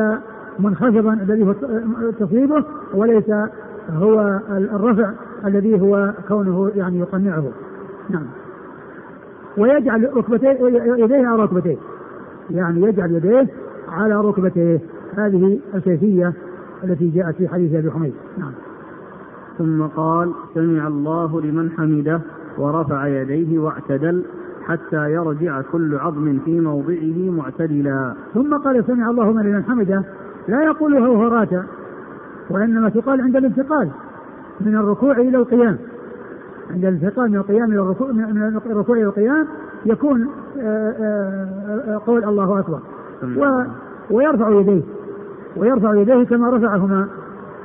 [0.59, 1.55] منخفضا الذي هو
[2.21, 3.31] تصيبه وليس
[3.91, 5.11] هو الرفع
[5.47, 7.45] الذي هو كونه يعني يقنعه.
[8.11, 8.27] نعم.
[9.59, 10.59] ويجعل ركبتيه
[11.05, 11.77] يديه على ركبتيه.
[12.51, 13.47] يعني يجعل يديه
[13.91, 14.81] على ركبتيه
[15.17, 16.33] هذه الكيفية
[16.85, 18.15] التي جاءت في حديث أبي حميد.
[18.39, 18.53] نعم.
[19.59, 22.21] ثم قال سمع الله لمن حمده
[22.59, 24.25] ورفع يديه واعتدل
[24.67, 28.15] حتى يرجع كل عظم في موضعه معتدلا.
[28.35, 30.05] ثم قال سمع الله لمن حمده.
[30.49, 31.63] لا يقولها وهو راكع
[32.51, 33.91] وإنما تقال عند الانتقال
[34.61, 35.79] من الركوع إلى القيام.
[36.71, 39.47] عند الانتقال من القيام إلى الركوع من الركوع إلى القيام
[39.87, 42.81] يكون آه، آه، آه، قول الله أكبر.
[43.23, 43.63] و
[44.11, 44.83] ويرفع يديه.
[45.57, 47.09] ويرفع يديه كما رفعهما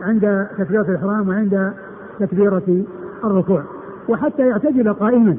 [0.02, 1.74] عند تكبيرة الإحرام وعند
[2.20, 2.84] تكبيرة
[3.24, 3.64] الركوع.
[4.10, 5.38] وحتى يعتدل قائما.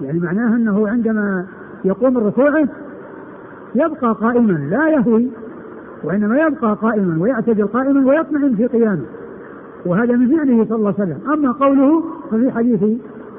[0.00, 1.46] يعني معناه أنه عندما
[1.84, 2.68] يقوم من ركوعه
[3.74, 5.30] يبقى قائما لا يهوي
[6.04, 9.04] وإنما يبقى قائما ويعتدل قائما ويطمئن في قيامه.
[9.86, 11.32] وهذا من فعله صلى الله عليه وسلم.
[11.32, 12.82] أما قوله ففي حديث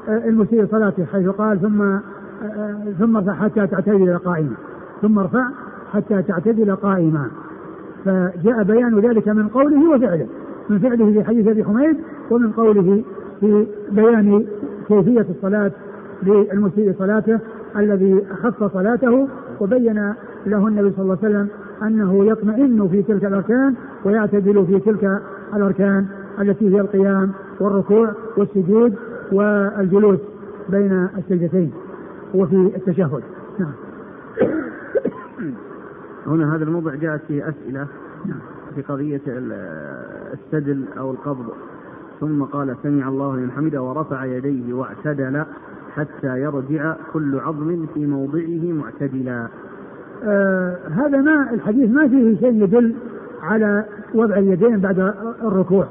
[0.10, 2.02] آه، المسيء صلاته حيث قال ثم آه،
[2.44, 4.54] آه، ثم ارفع حتى تعتدل قائما.
[5.02, 5.48] ثم ارفع
[5.94, 7.28] حتى تعتدل قائما.
[8.06, 10.28] فجاء بيان ذلك من قوله وفعله.
[10.70, 11.98] من فعله في حديث أبي حميد
[12.32, 13.04] ومن قوله
[13.40, 14.46] في بيان
[14.88, 15.72] كيفية الصلاة
[16.24, 17.40] للمسيء صلاته
[17.78, 19.28] الذي أخف صلاته
[19.60, 20.14] وبين
[20.46, 21.48] له النبي صلى الله عليه وسلم
[21.84, 23.76] أنه يطمئن في تلك الأركان
[24.06, 25.22] ويعتدل في تلك
[25.56, 26.06] الأركان
[26.42, 28.96] التي هي القيام والركوع والسجود
[29.32, 30.20] والجلوس
[30.70, 31.72] بين السجدتين
[32.36, 33.24] وفي التشهد.
[33.60, 33.74] نعم.
[36.30, 37.88] هنا هذا الموضع جاءت فيه أسئلة.
[38.76, 39.22] في قضية
[40.34, 41.46] السدل أو القبض.
[42.20, 45.44] ثم قال سمع الله لمن حمده ورفع يديه واعتدل
[45.96, 49.48] حتى يرجع كل عظم في موضعه معتدلا.
[50.24, 52.96] آه هذا ما الحديث ما فيه شيء يدل
[53.42, 55.14] على وضع اليدين بعد
[55.44, 55.88] الركوع.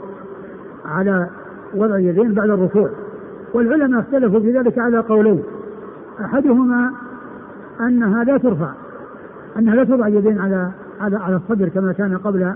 [0.84, 1.28] على
[1.74, 2.90] وضع اليدين بعد الركوع.
[3.54, 5.42] والعلماء اختلفوا في ذلك على قولين.
[6.20, 6.92] أحدهما
[7.80, 8.72] انها لا ترفع.
[9.58, 12.52] أنها لا توضع اليدين على على على الصدر كما كان قبل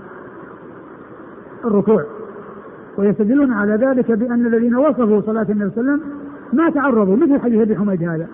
[1.65, 2.03] الركوع.
[2.97, 6.01] ويستدلون على ذلك بأن الذين وصفوا صلاة النبي صلى الله عليه وسلم
[6.53, 8.27] ما تعرضوا مثل حديث أبي حميد هذا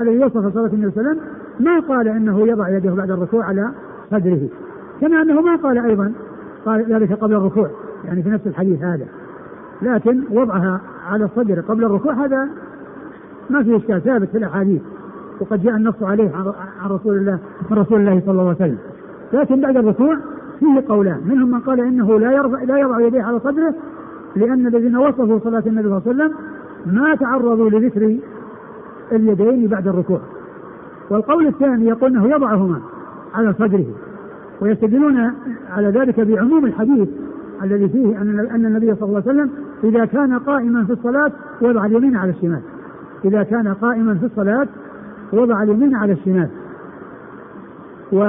[0.00, 1.20] الذي وصف صلاة النبي صلى الله عليه وسلم
[1.60, 3.70] ما قال إنه يضع يده بعد الركوع على
[4.10, 4.48] صدره
[5.00, 6.12] كما أنه ما قال أيضا
[6.64, 7.70] قال ذلك قبل الركوع
[8.04, 9.06] يعني في نفس الحديث هذا.
[9.82, 12.48] لكن وضعها على الصدر قبل الركوع هذا
[13.50, 14.82] ما في إشكال ثابت في الأحاديث.
[15.40, 16.30] وقد جاء النص عليه
[16.82, 17.38] عن رسول الله
[17.70, 18.78] من رسول الله صلى الله عليه وسلم.
[19.32, 20.16] لكن بعد الركوع
[20.60, 21.20] فيه قولان.
[21.26, 23.74] منهم من قال إنه لا يرفع لا يضع يديه على صدره
[24.36, 26.32] لأن الذين وصفوا صلاة النبي صلى الله عليه وسلم
[26.86, 28.16] ما تعرضوا لذكر
[29.12, 30.20] اليدين بعد الركوع.
[31.10, 32.80] والقول الثاني يقول إنه يضعهما
[33.34, 33.86] على صدره
[34.60, 35.32] ويستدلون
[35.70, 37.08] على ذلك بعموم الحديث
[37.62, 39.50] الذي فيه أن أن النبي صلى الله عليه وسلم
[39.84, 42.60] إذا كان قائما في الصلاة وضع اليمين على الشمال.
[43.24, 44.68] إذا كان قائما في الصلاة
[45.32, 46.48] وضع اليمين على الشمال
[48.12, 48.20] و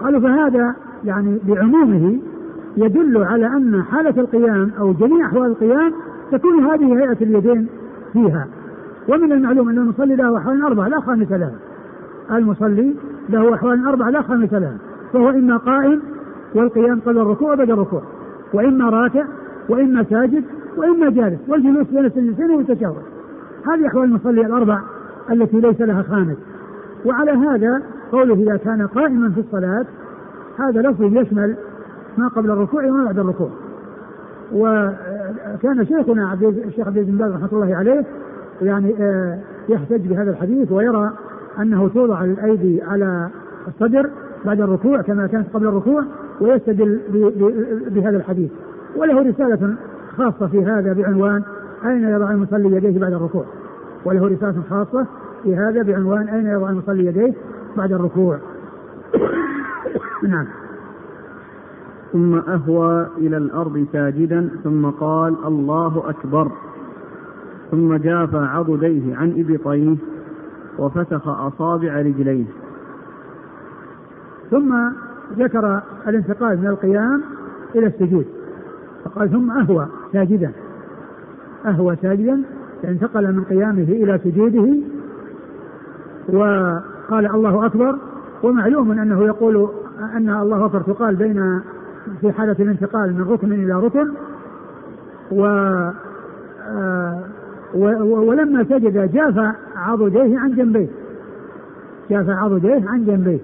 [0.00, 0.74] قالوا فهذا
[1.04, 2.18] يعني بعمومه
[2.76, 5.92] يدل على أن حالة القيام أو جميع أحوال القيام
[6.32, 7.66] تكون هذه هيئة اليدين
[8.12, 8.48] فيها.
[9.08, 11.54] ومن المعلوم أن المصلي له أحوال أربعة لا خامس لها
[12.30, 12.94] المصلي
[13.28, 14.76] له أحوال أربعة لا خامس لها
[15.12, 16.02] فهو إما قائم
[16.54, 18.02] والقيام قبل الركوع وبعد الركوع.
[18.52, 19.24] وإما راكع
[19.68, 20.44] وإما ساجد
[20.76, 21.38] وإما جالس.
[21.48, 22.94] والجلوس بين السجدتين والتشهد
[23.66, 24.80] هذه أحوال المصلي الأربع
[25.30, 26.36] التي ليس لها خامس
[27.04, 29.86] وعلى هذا قوله إذا كان قائما في الصلاة
[30.58, 31.56] هذا لفظ يشمل
[32.18, 33.50] ما قبل الركوع وما بعد الركوع.
[34.52, 38.04] وكان شيخنا عبد الشيخ عبد بن باز رحمة الله عليه
[38.62, 41.12] يعني آه، يحتج بهذا الحديث ويرى
[41.58, 43.28] أنه توضع الأيدي على
[43.68, 44.10] الصدر
[44.44, 46.04] بعد الركوع كما كانت قبل الركوع
[46.40, 47.00] ويستدل
[47.90, 48.50] بهذا الحديث.
[48.96, 49.74] وله رسالة
[50.16, 51.42] خاصة في هذا بعنوان
[51.86, 53.44] أين يضع المصلي يديه بعد الركوع؟
[54.04, 55.06] وله رسالة خاصة
[55.42, 57.34] في هذا بعنوان أين يضع المصلي يديه
[57.76, 58.38] بعد الركوع؟
[60.28, 60.46] نعم.
[62.12, 66.50] ثم أهوى إلى الأرض ساجدا ثم قال الله أكبر.
[67.70, 69.96] ثم جاف عضديه عن إبطيه
[70.78, 72.44] وفتخ أصابع رجليه.
[74.50, 74.74] ثم
[75.38, 77.22] ذكر الانتقال من القيام
[77.74, 78.26] إلى السجود.
[79.04, 80.52] فقال ثم أهوى ساجدا.
[81.66, 82.42] أهوى ساجدا
[82.84, 84.68] انتقل من قيامه إلى سجوده
[86.28, 87.98] وقال الله أكبر
[88.42, 89.68] ومعلوم أنه يقول
[90.16, 91.60] أن الله أكبر تقال بين
[92.20, 94.08] في حالة الانتقال من ركن إلى ركن
[95.32, 95.44] و
[96.68, 97.18] آه،
[97.74, 100.88] ولما سجد جاف عضديه عن جنبيه.
[102.10, 103.38] جاف عضديه عن جنبيه.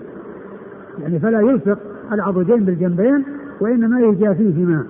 [1.03, 1.79] يعني فلا يلصق
[2.13, 3.25] العضدين بالجنبين
[3.61, 4.85] وإنما يجافيهما.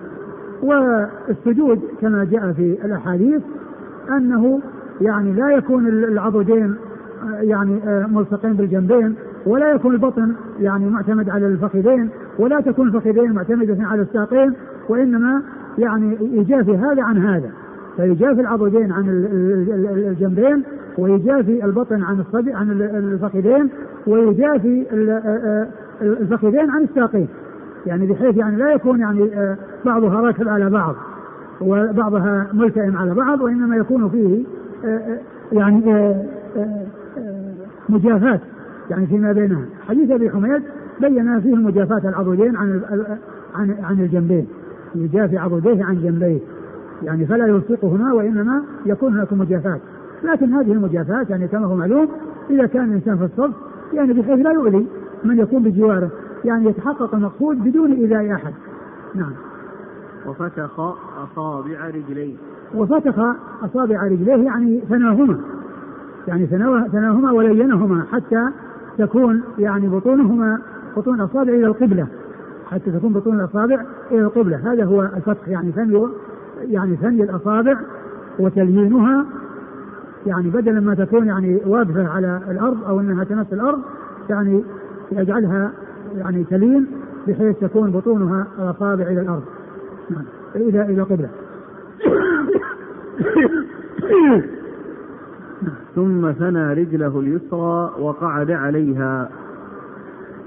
[0.62, 3.42] والسجود كما جاء في الأحاديث
[4.16, 4.60] أنه
[5.00, 6.74] يعني لا يكون العضدين
[7.40, 9.14] يعني آه، ملصقين بالجنبين
[9.46, 14.52] ولا يكون البطن يعني معتمد على الفخذين ولا تكون الفخذين معتمدة على الساقين
[14.88, 15.42] وإنما
[15.78, 17.50] يعني يجافي هذا عن هذا.
[17.96, 19.04] فيجافي العضدين عن
[20.08, 20.62] الجنبين
[20.98, 23.68] ويجافي البطن عن الصدر عن الفخذين
[24.06, 24.86] ويجافي
[26.02, 27.28] الفخذين عن الساقين.
[27.86, 29.30] يعني بحيث يعني لا يكون يعني
[29.84, 30.94] بعضها راكب على بعض
[31.60, 34.44] وبعضها ملتئم على بعض وإنما يكون فيه
[35.52, 36.14] يعني
[37.88, 38.40] مجافاة
[38.90, 39.64] يعني فيما بينها.
[39.88, 40.62] حديث أبي حميد
[41.00, 42.80] بين فيه مجافاة العضدين عن
[43.54, 44.46] عن عن الجنبين.
[44.94, 46.38] يجافي عضديه عن جنبيه.
[47.02, 49.78] يعني فلا يلصقهما وإنما يكون هناك مجافاة
[50.24, 52.08] لكن هذه المجافاة يعني كما هو معلوم
[52.50, 53.54] إذا كان الإنسان في الصف
[53.92, 54.86] يعني بحيث لا يؤذي
[55.24, 56.10] من يكون بجواره.
[56.44, 58.54] يعني يتحقق المقصود بدون ايذاء أحد.
[59.14, 59.32] نعم.
[60.26, 60.80] وفتخ
[61.18, 62.36] أصابع رجليه.
[62.74, 63.18] وفتخ
[63.62, 65.40] أصابع رجليه يعني ثناهما.
[66.28, 66.46] يعني
[66.92, 68.48] ثناهما ولينهما حتى
[68.98, 70.58] تكون يعني بطونهما
[70.96, 72.06] بطون الأصابع إلى القبلة.
[72.70, 74.72] حتى تكون بطون الأصابع إلى القبلة.
[74.72, 76.08] هذا هو الفتح يعني ثني
[76.60, 77.76] يعني ثني الأصابع
[78.38, 79.24] وتليينها.
[80.26, 83.80] يعني بدلا ما تكون يعني واقفه على الأرض أو أنها تمس الأرض
[84.30, 84.64] يعني
[85.12, 85.72] يجعلها
[86.16, 86.86] يعني تلين
[87.28, 89.42] بحيث تكون بطونها الاصابع إلى الأرض.
[90.10, 90.24] نعم
[90.56, 91.28] إلى إلى القبله
[95.94, 99.28] ثم ثنى رجله اليسرى وقعد عليها.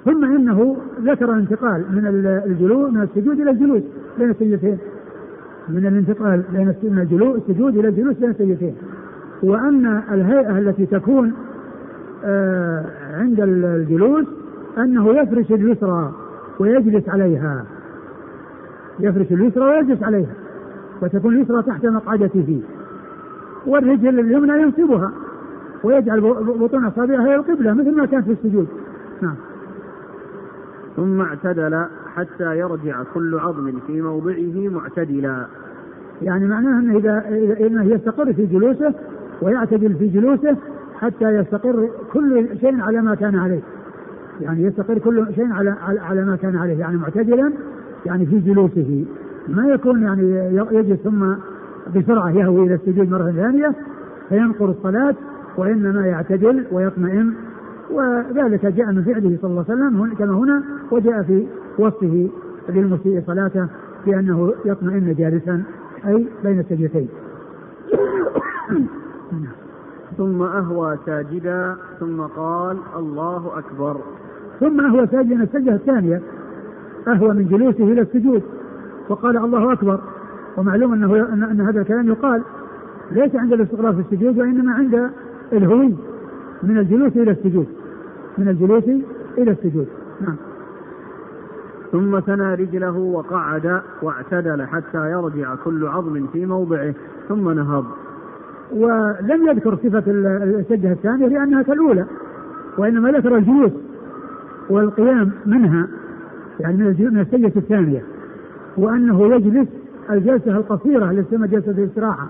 [0.05, 2.05] ثم إنه ذكر الانتقال من
[2.45, 3.81] الجلوس من السجود إلى الجلوس
[4.19, 4.77] بين السجدتين.
[5.69, 8.75] من الانتقال بين من الجلوس السجود إلى الجلوس بين السجدتين.
[9.43, 11.33] وأن الهيئة التي تكون
[12.25, 14.25] آه عند الجلوس
[14.77, 16.11] أنه يفرش اليسرى
[16.59, 17.65] ويجلس عليها.
[18.99, 20.33] يفرش اليسرى ويجلس عليها.
[21.01, 22.61] وتكون اليسرى تحت مقعدته.
[23.67, 25.11] والرجل اليمنى ينصبها
[25.83, 26.21] ويجعل
[26.59, 28.67] بطون أصابعها هي القبلة مثل ما كان في السجود.
[29.21, 29.35] نعم.
[30.95, 35.45] ثم اعتدل حتى يرجع كل عظم في موضعه معتدلا.
[36.21, 37.23] يعني معناه أنه اذا
[37.67, 38.93] انه يستقر في جلوسه
[39.41, 40.57] ويعتدل في جلوسه
[40.99, 43.61] حتى يستقر كل شيء على ما كان عليه.
[44.41, 47.51] يعني يستقر كل شيء على على ما كان عليه يعني معتدلا
[48.05, 49.05] يعني في جلوسه.
[49.47, 51.33] ما يكون يعني يجلس ثم
[51.95, 53.75] بسرعة يهوي إلى السجود مرة ثانية
[54.29, 55.15] فينقر الصلاة
[55.57, 57.33] وإنما يعتدل ويطمئن.
[57.91, 61.47] وذلك جاء من فعله صلى الله عليه وسلم كما هنا وجاء في
[61.79, 62.29] وصفه
[62.69, 63.67] للمسيء صلاته
[64.05, 65.63] بأنه يطمئن جالسا
[66.07, 67.09] أي بين السجدتين.
[70.17, 73.97] ثم أهوى ساجدا ثم قال الله أكبر.
[74.61, 76.21] ثم أهوى ساجدا السجدة الثانية.
[77.07, 78.43] أهوى من جلوسه إلى السجود.
[79.09, 79.99] وقال الله أكبر.
[80.57, 82.41] ومعلوم أنه أن, هذا الكلام يقال.
[83.11, 85.09] ليس عند الاستقرار في السجود وإنما عند
[85.53, 85.95] الهوي.
[86.63, 87.67] من الجلوس إلى السجود.
[88.37, 88.83] من الجلوس
[89.37, 89.87] إلى السجود.
[90.21, 90.35] نعم.
[91.91, 96.93] ثم ثنى رجله وقعد واعتدل حتى يرجع كل عظم في موضعه
[97.29, 97.85] ثم نهض.
[98.71, 102.05] ولم يذكر صفة السجدة الثانية لأنها كالأولى
[102.77, 103.71] وإنما ذكر الجلوس.
[104.71, 105.87] والقيام منها
[106.59, 108.01] يعني من السجدة الثانية
[108.77, 109.67] وأنه يجلس
[110.09, 112.27] الجلسة القصيرة التي تسمى جلسة الاستراحة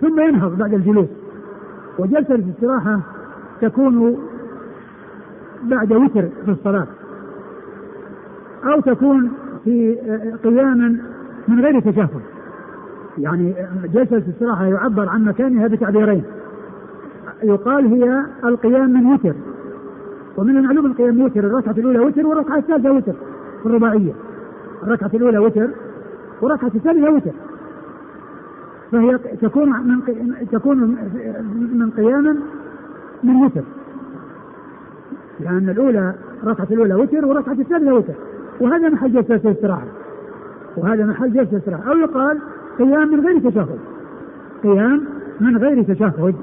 [0.00, 1.08] ثم ينهض بعد الجلوس.
[1.98, 3.00] وجلسة الاستراحة
[3.60, 4.18] تكون
[5.62, 6.86] بعد وتر في الصلاة
[8.64, 9.30] أو تكون
[9.64, 9.94] في
[10.44, 10.96] قياما
[11.48, 12.08] من غير تشهد
[13.18, 13.54] يعني
[13.94, 16.22] جلسة الاستراحة يعبر عن مكانها بتعبيرين.
[17.42, 19.34] يقال هي القيام من وتر.
[20.40, 23.12] ومن المعلوم القيام وتر الركعة الأولى وتر والركعة الثالثة وتر
[23.62, 24.12] في الرباعية.
[24.82, 25.68] الركعة الأولى وتر
[26.40, 27.30] والركعة الثانية وتر.
[28.92, 30.00] فهي تكون من
[30.52, 30.78] تكون
[31.72, 32.36] من قيام
[33.24, 33.62] من وتر.
[35.40, 38.14] لأن الأولى الركعة الأولى وتر والركعة الثانية وتر.
[38.60, 39.86] وهذا محل جلسة الاستراحة.
[40.76, 41.92] وهذا محل جلسة الاستراحة.
[41.92, 42.38] أو يقال
[42.78, 43.78] قيام من غير تشهد.
[44.62, 45.00] قيام
[45.40, 46.34] من غير تشهد.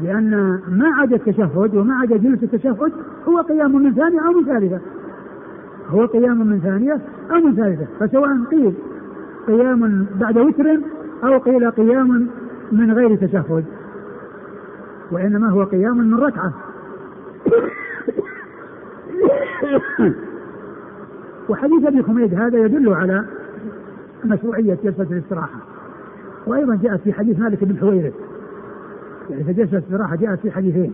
[0.00, 2.92] لأن ما عدا التشهد وما عدا جلسة التشهد
[3.28, 4.80] هو قيام من ثانية أو من ثالثة.
[5.88, 7.00] هو قيام من ثانية
[7.30, 7.86] أو من ثالثة.
[8.00, 8.74] فسواء قيل
[9.46, 10.78] قيام بعد وتر
[11.24, 12.26] أو قيل قيام
[12.72, 13.64] من غير تشهد.
[15.12, 16.52] وإنما هو قيام من ركعة.
[21.48, 23.24] وحديث أبي حميد هذا يدل على
[24.24, 25.58] مشروعية جلسة الاستراحة.
[26.46, 28.12] وأيضا جاءت في حديث مالك بن حويرث.
[29.30, 30.92] يعني في جلسة الاستراحة جاءت في حديثين.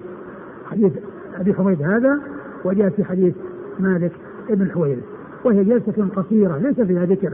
[0.70, 0.92] حديث
[1.40, 2.18] أبي حميد هذا
[2.64, 3.34] وجاءت في حديث
[3.80, 4.12] مالك
[4.50, 5.04] بن حويرث.
[5.44, 7.32] وهي جلسة قصيرة ليس فيها ذكر.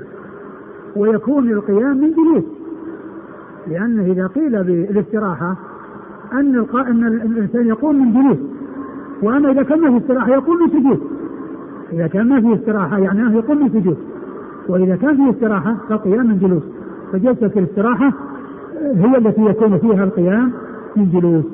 [0.97, 2.45] ويكون القيام من جلوس.
[3.67, 5.57] لأنه إذا قيل بالاستراحة
[6.33, 6.81] أن القا...
[6.81, 8.39] أن الإنسان يقوم من جلوس.
[9.23, 11.01] وأما إذا كان في استراحة يقوم من سجود.
[11.93, 13.99] إذا كان ما في استراحة يعني أنه يقوم من سجود.
[14.69, 16.63] وإذا كان في استراحة فالقيام من جلوس.
[17.13, 18.13] فجلسة الاستراحة
[18.95, 20.53] هي التي يكون فيها القيام.
[20.97, 21.45] من جلوس.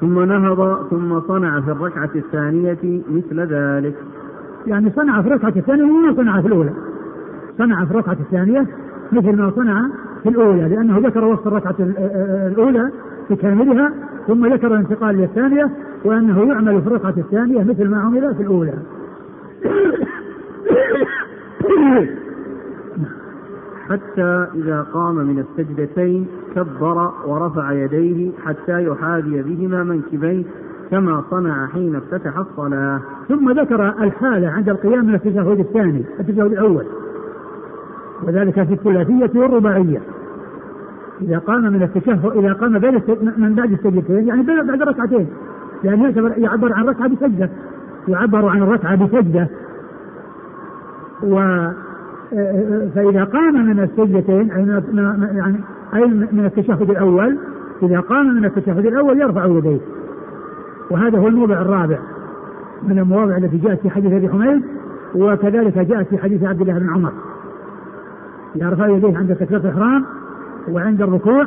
[0.00, 3.94] ثم نهض ثم صنع في الركعة الثانية مثل ذلك.
[4.66, 6.72] يعني صنع في الركعة الثانية وما صنع في الأولى.
[7.58, 8.66] صنع في الركعة الثانية
[9.12, 9.88] مثل ما صنع
[10.22, 11.74] في الأولى لأنه ذكر وصف الركعة
[12.46, 12.90] الأولى
[13.30, 13.92] بكاملها
[14.26, 15.70] ثم ذكر الانتقال إلى الثانية
[16.04, 18.74] وأنه يعمل في الركعة الثانية مثل ما عمل في الأولى.
[23.90, 30.44] حتى إذا قام من السجدتين كبر ورفع يديه حتى يحاذي بهما منكبيه
[30.90, 33.00] كما صنع حين افتتح الصلاة.
[33.28, 36.84] ثم ذكر الحالة عند القيام من التشهد الثاني التشهد الأول.
[38.22, 40.00] وذلك في الثلاثية والرباعية.
[41.22, 43.02] إذا قام من التشهد إذا قام بين
[43.36, 45.26] من بعد السجدتين يعني بعد ركعتين.
[45.84, 47.50] لأن يعتبر يعبر عن ركعة بسجدة.
[48.08, 49.48] يعبر عن الركعة بسجدة.
[51.22, 51.40] و
[52.94, 54.82] فإذا قام من السجدتين أي من
[55.32, 55.56] يعني
[56.32, 57.38] من التشهد الأول
[57.82, 59.80] إذا قام من التشهد الأول يرفع يديه.
[60.90, 61.98] وهذا هو الموضع الرابع
[62.88, 64.62] من المواضع التي جاءت في حديث أبي حميد
[65.14, 67.12] وكذلك جاءت في حديث عبد الله بن عمر.
[68.54, 70.04] يرفع يديه عند تكبيرة الإحرام
[70.68, 71.46] وعند الركوع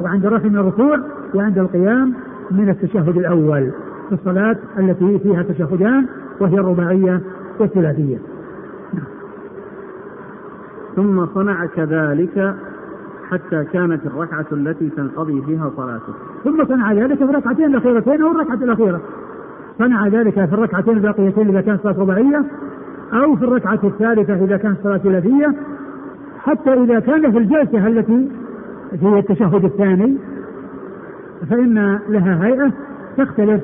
[0.00, 0.98] وعند الرفع من الركوع
[1.34, 2.14] وعند القيام
[2.50, 3.70] من التشهد الأول.
[4.08, 6.06] في الصلاة التي فيها تشهدان
[6.40, 7.20] وهي الرباعية
[7.60, 8.33] والثلاثية.
[10.96, 12.54] ثم صنع كذلك
[13.30, 16.12] حتى كانت الركعة التي تنقضي فيها صلاته.
[16.44, 19.00] ثم صنع ذلك في الركعتين الأخيرتين أو الركعة الأخيرة.
[19.78, 22.44] صنع ذلك في الركعتين الباقيتين إذا كانت صلاة رباعية
[23.12, 25.54] أو في الركعة الثالثة إذا كانت صلاة ثلاثية
[26.38, 28.30] حتى إذا كان في الجلسة التي
[28.90, 30.16] في التشهد الثاني
[31.50, 32.72] فإن لها هيئة
[33.16, 33.62] تختلف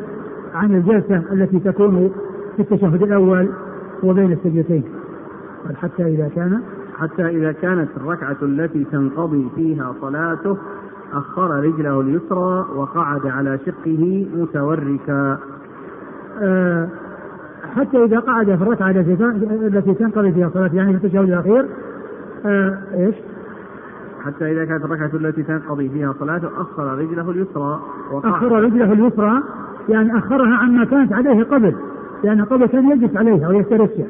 [0.54, 2.10] عن الجلسة التي تكون
[2.56, 3.48] في التشهد الأول
[4.02, 4.84] وبين السجدتين.
[5.74, 6.60] حتى إذا كان
[7.00, 10.56] حتى إذا كانت الركعة التي تنقضي فيها صلاته
[11.12, 15.38] أخر رجله اليسرى وقعد على شقه متوركا.
[16.42, 16.88] أه
[17.76, 21.66] حتى إذا قعد في الركعة التي تنقضي فيها صلاته يعني في التشهد الأخير
[22.46, 23.14] أه إيش؟
[24.24, 27.80] حتى إذا كانت الركعة التي تنقضي فيها صلاته أخر رجله اليسرى
[28.12, 28.32] وقعد.
[28.32, 29.42] أخر رجله اليسرى
[29.88, 31.74] يعني أخرها عما كانت عليه قبل
[32.24, 34.06] لأن قبل كان يجلس عليها ويفترسها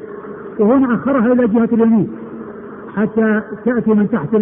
[0.59, 2.11] وهنا أخرها إلى جهة اليمين.
[2.95, 4.33] حتى تأتي من تحت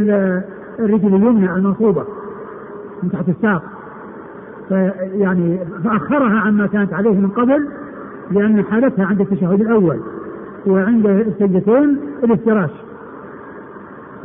[0.79, 2.03] الرجل اليمنى المنصوبة
[3.03, 3.63] من تحت الساق.
[5.01, 7.67] يعني فأخرها عما كانت عليه من قبل
[8.31, 9.99] لأن حالتها عند التشهد الأول
[10.67, 12.69] وعند السجدتين الافتراش.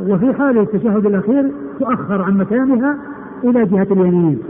[0.01, 2.97] وفي حال التشهد الأخير تؤخر عن مكانها
[3.45, 4.43] إلى جهة اليمين.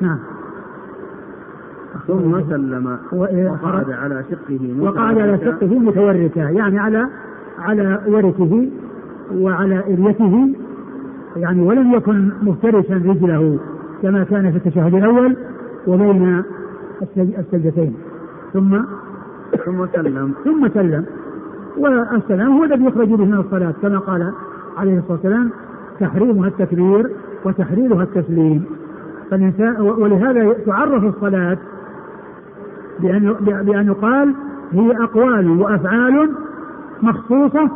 [0.00, 0.18] نعم.
[2.06, 7.08] ثم سلم وقعد على شقه وقعد على شقه متوركا يعني على
[7.58, 8.68] على وركه.
[9.34, 10.48] وعلى إليته
[11.36, 13.58] يعني ولم يكن مفترشا رجله
[14.02, 15.36] كما كان في التشهد الأول
[15.86, 16.42] وبين
[17.16, 17.94] السجدتين.
[18.52, 18.78] ثم
[19.64, 20.32] ثم سلم.
[20.44, 21.04] ثم سلم.
[21.76, 24.32] والسلام هو الذي يخرج به من الصلاة كما قال
[24.78, 25.50] عليه الصلاة والسلام
[26.00, 27.10] تحريمها التكبير
[27.44, 28.64] وتحريرها التسليم.
[29.30, 31.58] فالإنسان ولهذا تعرف الصلاة
[33.00, 34.34] بأن بأن يقال
[34.72, 36.30] هي أقوال وأفعال
[37.02, 37.70] مخصوصة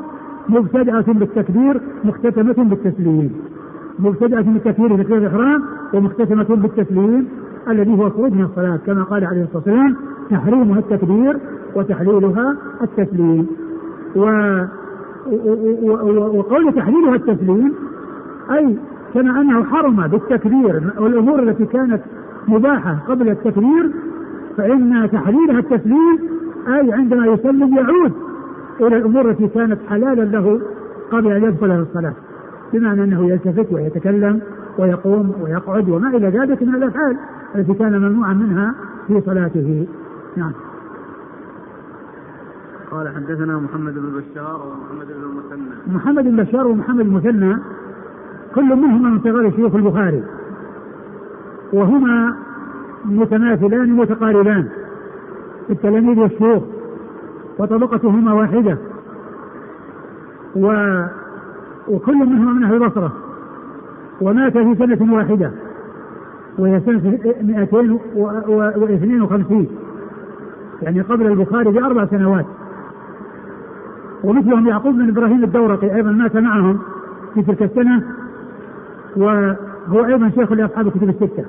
[0.49, 3.33] مبتدأة بالتكبير مختتمة بالتسليم.
[3.99, 5.63] مبتدأة بالتكبير في الإحرام
[5.95, 7.29] ومختتمة بالتسليم
[7.69, 9.97] الذي هو خروج من الصلاة كما قال عليه الصلاة والسلام
[10.31, 11.39] تحريمها التكبير
[11.77, 13.47] وتحليلها التسليم.
[14.17, 14.21] و
[16.39, 17.73] وقول تحليلها التسليم
[18.51, 18.77] أي
[19.15, 22.01] كما أنه حرم بالتكبير والأمور التي كانت
[22.49, 23.91] مباحة قبل التكبير
[24.57, 26.19] فإن تحليلها التسليم
[26.69, 28.13] أي عندما يسلم يعود
[28.81, 30.61] إلى الأمور التي كانت حلالا له
[31.13, 32.15] قبل أن يدخل الصلاة.
[32.73, 34.41] بمعنى أنه يلتفت ويتكلم
[34.79, 37.17] ويقوم ويقعد وما إلى ذلك من الأفعال
[37.55, 38.75] التي كان ممنوعا منها
[39.09, 39.87] في صلاته.
[40.37, 40.53] نعم.
[42.91, 45.95] قال حدثنا محمد بن بشار ومحمد بن المثنى.
[45.95, 47.57] محمد بن بشار ومحمد المثنى
[48.55, 50.23] كل منهما من صغار شيوخ البخاري.
[51.73, 52.37] وهما
[53.05, 54.69] متماثلان متقاربان
[55.71, 56.63] التلاميذ والشيوخ.
[57.59, 58.79] وطبقتهما واحدة
[60.57, 60.73] و
[61.89, 63.13] وكل منهما من أهل البصرة
[64.21, 65.51] ومات في سنة واحدة.
[66.59, 69.69] وهي سنة 252
[70.83, 72.47] يعني قبل البخاري بأربع سنوات.
[74.25, 76.79] ومثلهم يعقوب بن إبراهيم الدورقي أيضا مات معهم
[77.35, 78.03] في تلك السنة.
[79.17, 81.45] وهو أيضا شيخ لأصحاب الكتب الستة.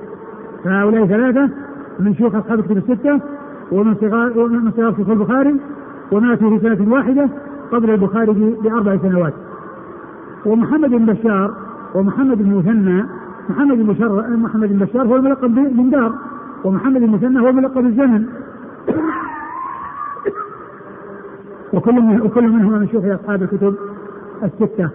[0.63, 1.49] فهؤلاء ثلاثة
[1.99, 3.19] من شيوخ أصحاب الكتب الستة.
[3.71, 5.59] ومن صغار ومن صغار شيوخ البخاري.
[6.11, 7.29] وماتوا في سنة واحدة
[7.71, 9.33] قبل البخاري بأربع سنوات.
[10.45, 11.53] ومحمد بن بشار
[11.95, 13.03] ومحمد بن مثنى
[13.49, 16.13] محمد بن بشار محمد بن بشار هو الملقب بن دار
[16.63, 18.25] ومحمد بن مثنى هو الملقب بالزمن
[21.73, 23.75] وكل من وكل منهما من شيوخ أصحاب الكتب
[24.43, 24.89] الستة.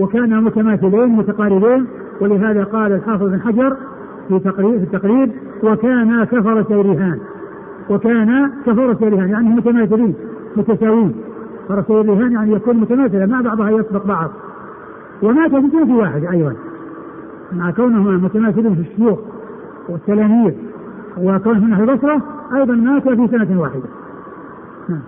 [0.00, 1.86] وكانا متماثلين متقاربين
[2.20, 3.76] ولهذا قال الحافظ بن حجر
[4.28, 5.32] في تقريب في التقريب
[5.62, 7.18] وكانا كفر سيرهان.
[7.90, 10.14] وكان كفر سيرهان يعني متماثلين.
[10.56, 11.14] متساويين.
[11.68, 14.30] فرس سيرهان يعني يكون متماثلا مع بعضها يسبق بعض.
[15.22, 16.54] ومات في سنة واحدة أيضا.
[17.52, 19.18] مع كونهما متماثلين في الشيوخ
[19.88, 20.54] والتلاميذ
[21.18, 22.22] وكونهم من أهل البصرة
[22.54, 23.88] أيضا مات في سنة واحدة.
[24.88, 25.00] نعم.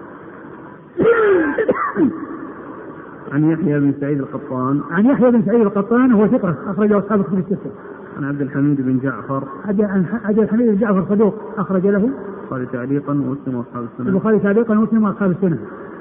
[3.33, 4.81] عن يحيى بن سعيد القطان.
[4.91, 7.71] عن يحيى بن سعيد القطان هو ثقة أخرجه أصحاب الكتب الستة.
[8.19, 9.43] عن عبد الحميد بن جعفر.
[10.25, 12.11] عبد الحميد بن جعفر صدوق أخرج له.
[12.45, 14.09] البخاري تعليقا ومسلم وأصحاب السنة.
[14.09, 15.59] البخاري تعليقا ومسلم وأصحاب السنة.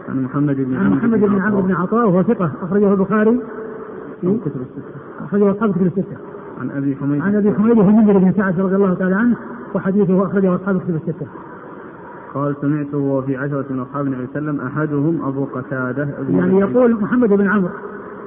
[0.10, 3.40] عن محمد بن عن محمد بن عمرو بن عطاء وهو ثقة أخرجه البخاري.
[4.22, 5.26] في كتب الستة.
[5.26, 6.18] أخرجه أصحاب الكتب الستة.
[6.62, 7.22] عن أبي حميد.
[7.22, 9.36] عن أبي حميد وهو منذر بن سعد رضي الله تعالى عنه
[9.76, 11.28] وحديثه أخرجه أصحاب الكتب الستة.
[12.34, 16.08] قال سمعته وهو في عشرة من أصحاب النبي صلى الله عليه وسلم أحدهم أبو قتادة
[16.30, 17.70] يعني يقول محمد بن عمرو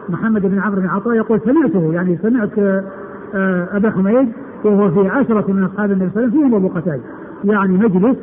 [0.09, 2.59] محمد بن عمرو بن عطاء يقول سمعته يعني سمعت
[3.35, 4.33] آه، أبا حميد
[4.65, 7.03] وهو في عشرة من أصحاب النبي صلى الله عليه وسلم فيهم أبو قتادة.
[7.47, 8.17] يعني مجلس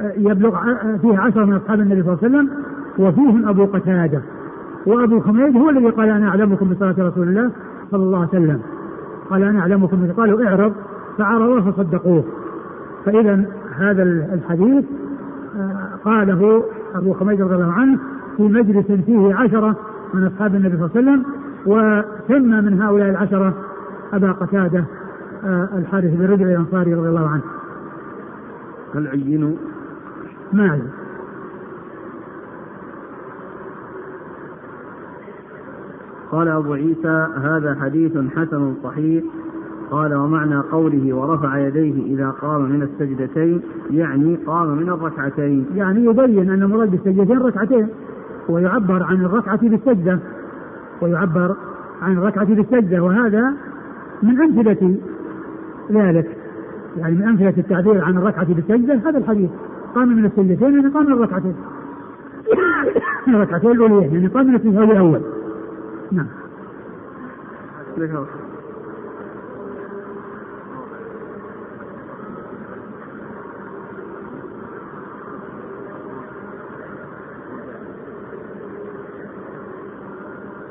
[0.00, 2.50] آه، يبلغ آه، فيه عشرة من أصحاب النبي صلى الله عليه وسلم
[2.98, 4.22] وفيهم أبو قتادة.
[4.86, 7.50] وأبو حميد هو الذي قال أنا أعلمكم بصلاة رسول الله
[7.90, 8.60] صلى الله عليه وسلم.
[9.30, 10.72] قال أنا أعلمكم قالوا اعرض.
[11.18, 12.24] فعرضوا فصدقوه.
[13.04, 13.44] فإذا
[13.78, 14.84] هذا الحديث
[15.56, 16.64] آه، قاله
[16.94, 17.98] أبو حميد رضي الله عنه
[18.36, 19.76] في مجلس فيه عشرة
[20.14, 21.24] من أصحاب النبي صلى الله عليه وسلم
[21.66, 23.54] وسمى من هؤلاء العشرة
[24.12, 24.84] أبا قتادة
[25.44, 27.42] آه، الحارث بن رجل الأنصاري رضي الله عنه.
[28.94, 29.54] هل عينوا؟
[30.52, 30.80] ما
[36.32, 39.24] قال أبو عيسى هذا حديث حسن صحيح.
[39.90, 43.60] قال ومعنى قوله ورفع يديه إذا قام من السجدتين
[43.90, 45.66] يعني قام من الركعتين.
[45.74, 47.88] يعني يبين أن المراد بالسجدتين ركعتين
[48.48, 50.18] ويعبر عن الركعة بالسجدة.
[51.02, 51.56] ويعبر
[52.02, 53.54] عن الركعة بالسجدة وهذا
[54.22, 54.96] من أمثلة
[55.92, 56.37] ذلك.
[56.98, 59.50] يعني من أمثلة التعبير عن الركعة بالسجدة هذا الحديث.
[59.94, 61.56] قام من السجدتين يعني قام من الركعتين.
[63.28, 65.20] الركعتين الأوليين يعني قام من التشهد الأول.
[66.12, 66.26] نعم.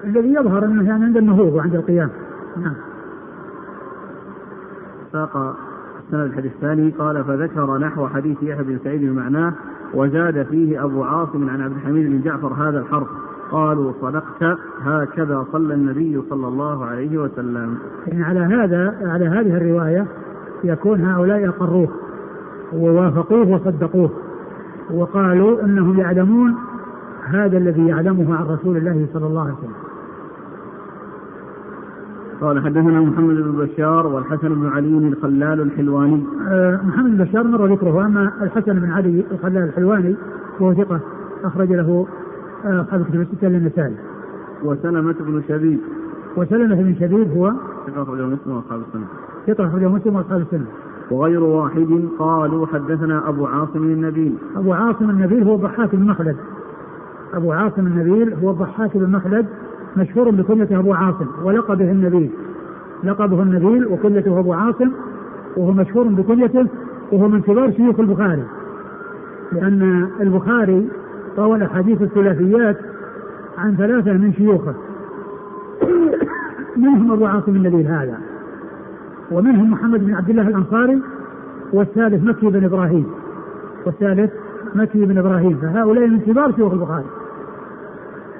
[0.04, 2.10] الذي يظهر أنه يعني عند النهوض وعند القيام.
[2.58, 2.76] نعم.
[5.12, 5.58] ساق
[6.14, 9.54] الحديث الثاني قال فذكر نحو حديث يحيى بن سعيد بمعناه
[9.94, 13.08] وزاد فيه أبو عاصم عن عبد الحميد بن جعفر هذا الحرف
[13.52, 17.78] قالوا صدقت هكذا صلى النبي صلى الله عليه وسلم.
[18.08, 20.06] يعني على هذا على هذه الرواية
[20.64, 21.90] يكون هؤلاء اقروه
[22.74, 24.12] ووافقوه وصدقوه
[24.94, 26.56] وقالوا إنهم يعلمون
[27.24, 29.87] هذا الذي يعلمه عن رسول الله صلى الله عليه وسلم.
[32.42, 36.24] قال حدثنا محمد بن بشار والحسن بن علي الخلال الحلواني.
[36.48, 40.16] أه محمد بن بشار مر ذكره اما الحسن بن علي الخلال الحلواني
[40.60, 41.00] وهو ثقة
[41.44, 42.08] أخرج له
[42.66, 43.96] أصحاب الكتب الستة للنسائي.
[44.64, 45.80] وسلمة بن شبيب.
[46.38, 47.54] وسلمة بن شبيب هو
[47.88, 49.06] ثقة أخرجه مسلم وأصحاب السنة.
[49.48, 50.66] ثقة أخرجه مسلم وأصحاب السنة.
[51.12, 54.34] وغير واحد قالوا حدثنا أبو عاصم النبيل.
[54.56, 56.36] أبو عاصم النبيل هو الضحاك بن مخلد.
[57.34, 59.46] أبو عاصم النبيل هو الضحاك بن مخلد
[59.98, 62.30] مشهور بكنيته أبو عاصم ولقبه النبيل.
[63.04, 64.92] لقبه النبيل وكنيته أبو عاصم
[65.58, 66.68] وهو مشهور بكنيته
[67.12, 68.44] وهو من كبار شيوخ البخاري.
[69.52, 70.90] لأن البخاري
[71.38, 72.78] روى الأحاديث الثلاثيات
[73.58, 74.74] عن ثلاثة من شيوخه
[76.78, 78.18] منهم أبو عاصم النبيل هذا
[79.32, 81.02] ومنهم محمد بن عبد الله الأنصاري
[81.74, 83.06] والثالث مكي بن إبراهيم
[83.86, 84.32] والثالث
[84.76, 87.06] مكي بن إبراهيم فهؤلاء من كبار شيوخ البخاري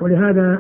[0.02, 0.60] ولهذا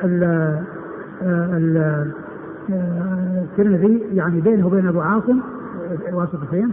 [3.41, 5.39] الترمذي يعني بينه وبين أبو عاصم
[6.13, 6.71] واسطتين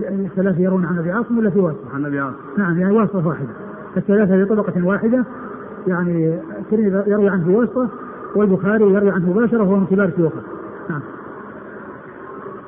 [0.00, 2.36] يعني الثلاثة يرون عن أبي عاصم ولا في واسطة؟ عن أبي عاصم.
[2.58, 3.48] نعم يعني واسطة واحدة.
[3.96, 5.24] الثلاثة في طبقة واحدة
[5.86, 7.88] يعني الترمذي يروي عنه في واسطة
[8.36, 10.42] والبخاري يروي عنه مباشرة وهو من كبار شيوخه
[10.90, 11.00] نعم.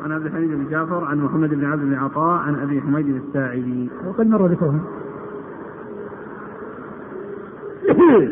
[0.04, 3.90] عن عبد الحميد بن جعفر عن محمد بن عبد بن عطاء عن أبي حميد الساعدي.
[4.06, 4.80] وقد مر ذكرهم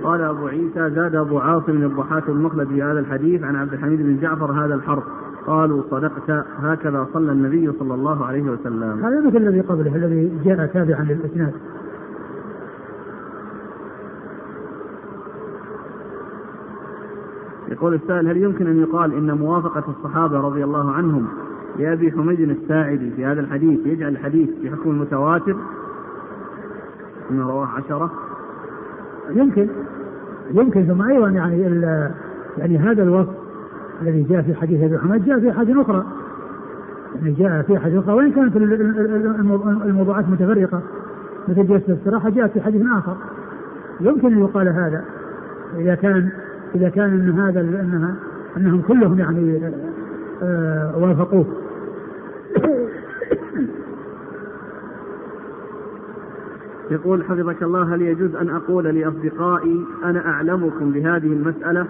[0.04, 4.20] قال أبو عيسى زاد أبو عاصم الضحاك المخلد في هذا الحديث عن عبد الحميد بن
[4.20, 5.04] جعفر هذا الحرف
[5.46, 9.04] قالوا صدقت هكذا صلى النبي صلى الله عليه وسلم.
[9.04, 11.52] هذا مثل الذي قبله الذي جاء تابعا للإسناد.
[17.68, 21.26] يقول السائل هل يمكن أن يقال إن موافقة الصحابة رضي الله عنهم
[21.78, 25.56] لأبي حميد الساعدي في هذا الحديث يجعل الحديث في حكم المتواتر
[27.30, 28.29] إنه رواه عشرة.
[29.34, 29.68] يمكن
[30.54, 31.62] يمكن ثم أيضا يعني
[32.58, 33.34] يعني هذا الوصف
[34.02, 36.04] الذي جاء في حديث أبي حميد جاء في حديث أخرى.
[37.16, 38.56] يعني جاء في حديث أخرى وإن كانت
[39.86, 40.82] الموضوعات متفرقة
[41.48, 43.16] مثل جلسة الاستراحه جاءت في حديث آخر.
[44.00, 45.04] يمكن أن يقال هذا.
[45.76, 46.28] إذا كان
[46.74, 48.14] إذا كان إن هذا انها
[48.56, 49.72] إنهم كلهم يعني
[50.42, 51.46] آه وافقوه.
[56.90, 61.86] يقول حفظك الله هل يجوز أن أقول لأصدقائي أنا أعلمكم بهذه المسألة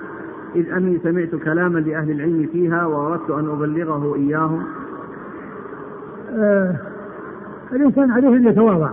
[0.56, 4.62] إذ أني سمعت كلاما لأهل العلم فيها وأردت أن أبلغه إياهم؟
[6.34, 6.76] آه
[7.72, 8.90] الإنسان عليه أن يتواضع.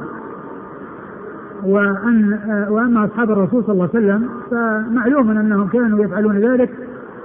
[1.64, 6.70] وأن آه وأما أصحاب الرسول صلى الله عليه وسلم فمعلوم أنهم كانوا يفعلون ذلك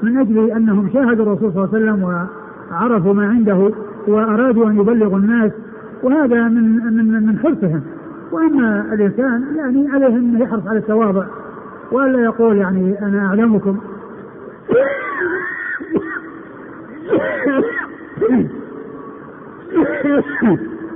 [0.02, 2.24] من أجل أنهم شاهدوا الرسول صلى الله عليه وسلم
[2.70, 3.70] وعرفوا ما عنده
[4.08, 5.52] وأرادوا أن يبلغوا الناس
[6.02, 7.82] وهذا من من من حرصهم.
[8.32, 11.26] وأما الإنسان يعني عليه انه يحرص على التواضع
[11.92, 13.80] وألا يقول يعني أنا أعلمكم.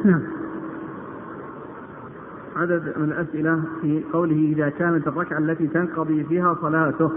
[0.04, 0.22] نعم.
[2.56, 7.10] عدد من الأسئلة في قوله إذا كانت الركعة التي تنقضي فيها صلاته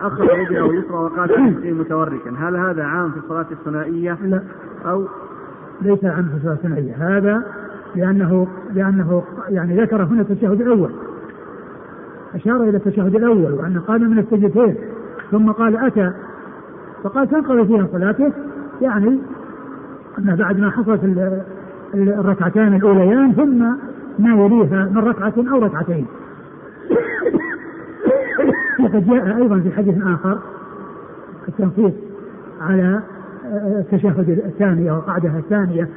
[0.00, 2.30] أخذ يده اليسرى وقال متوركا.
[2.30, 4.42] هل هذا عام في الصلاة الثنائية؟ لا.
[4.86, 5.08] أو
[5.82, 6.94] ليس عام في الصلاة الثنائية.
[6.94, 7.61] هذا
[7.96, 10.90] لأنه لأنه يعني ذكر هنا التشهد الأول.
[12.34, 14.74] أشار إلى التشهد الأول وأنه قام من السجدتين
[15.30, 16.12] ثم قال أتى.
[17.04, 18.32] فقال تنقضي فيها صلاته
[18.80, 19.18] يعني
[20.18, 21.00] أنه بعد ما حصلت
[21.94, 23.58] الركعتان الأوليان ثم
[24.18, 26.06] ما يليها من ركعة أو ركعتين.
[28.80, 30.38] وقد جاء أيضا في حديث آخر
[31.48, 31.92] التنصيص
[32.60, 33.00] على
[33.54, 35.88] التشهد الثاني أو القعدة الثانية.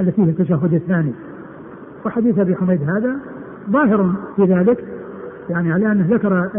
[0.00, 1.12] التي هي التشهد الثاني.
[2.06, 3.16] وحديث أبي حميد هذا
[3.70, 4.84] ظاهر في ذلك
[5.50, 6.50] يعني على أنه ذكر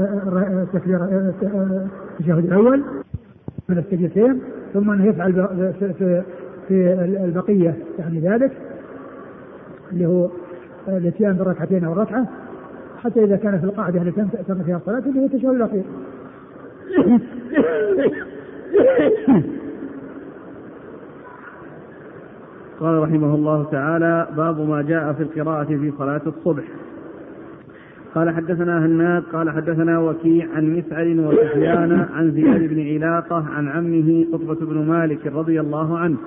[0.63, 2.83] التكبير التشهد الأول
[3.69, 4.41] من السجدتين
[4.73, 5.33] ثم أنه يفعل
[5.79, 6.23] في
[6.67, 6.93] في
[7.25, 8.51] البقية يعني ذلك
[9.93, 10.29] اللي هو
[10.87, 12.27] الاتيان بالركعتين أو الركعة
[13.03, 15.83] حتى إذا كان في القاعدة التي تم فيها الصلاة اللي هي التشهد الأخير.
[22.79, 26.63] قال رحمه الله تعالى باب ما جاء في القراءة في صلاة الصبح.
[28.15, 34.25] قال حدثنا هناد قال حدثنا وكيع عن مسعر وسفيان عن زياد بن علاقة عن عمه
[34.33, 36.17] قطبة بن مالك رضي الله عنه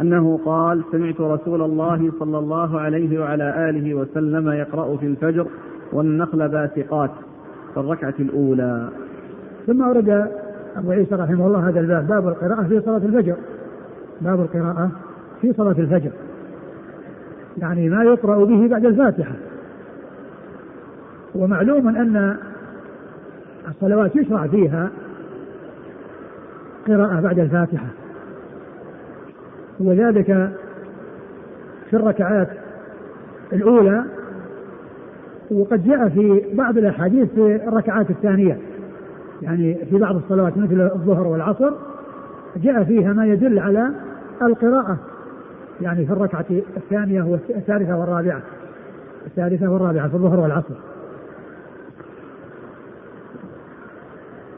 [0.00, 5.46] أنه قال سمعت رسول الله صلى الله عليه وعلى آله وسلم يقرأ في الفجر
[5.92, 7.10] والنخل باسقات
[7.74, 8.88] في الركعة الأولى.
[9.66, 10.28] ثم أورد
[10.76, 13.36] أبو عيسى رحمه الله هذا الباب باب القراءة في صلاة الفجر.
[14.20, 14.90] باب القراءة
[15.40, 16.10] في صلاة الفجر.
[17.58, 19.34] يعني ما يقرأ به بعد الفاتحة.
[21.34, 22.36] ومعلوم أن
[23.68, 24.90] الصلوات يشرع فيها
[26.88, 27.86] قراءة بعد الفاتحة.
[29.80, 30.50] وذلك
[31.90, 32.48] في الركعات
[33.52, 34.04] الأولى
[35.50, 38.58] وقد جاء في بعض الأحاديث في الركعات الثانية.
[39.42, 41.70] يعني في بعض الصلوات مثل الظهر والعصر
[42.56, 43.90] جاء فيها ما يدل على
[44.42, 44.98] القراءة.
[45.80, 46.44] يعني في الركعة
[46.76, 48.42] الثانية والثالثة والرابعة.
[49.26, 50.74] الثالثة والرابعة في الظهر والعصر.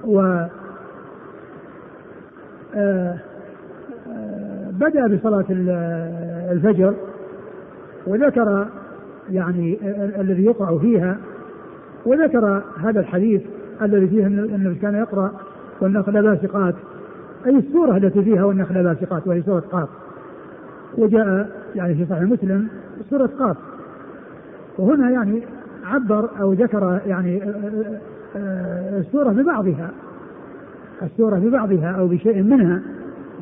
[0.05, 0.21] و
[2.75, 3.19] آه،
[4.09, 5.45] آه، بدأ بصلاة
[6.53, 6.95] الفجر
[8.07, 8.67] وذكر
[9.31, 9.79] يعني
[10.21, 11.17] الذي يقرأ فيها
[12.07, 13.43] وذكر هذا الحديث
[13.83, 15.33] الذي فيه النبي كان يقرأ
[15.81, 16.75] والنخل باسقات.
[17.47, 19.89] أي السورة التي فيها والنخل باسقات وهي سورة قاف.
[20.97, 22.69] وجاء يعني في صحيح مسلم
[23.11, 23.57] سورة قاف.
[24.79, 25.43] وهنا يعني
[25.85, 28.01] عبر أو ذكر يعني آه، آه،
[28.37, 29.91] آه، السورة ببعضها.
[31.03, 32.83] السورة ببعضها أو بشيء منها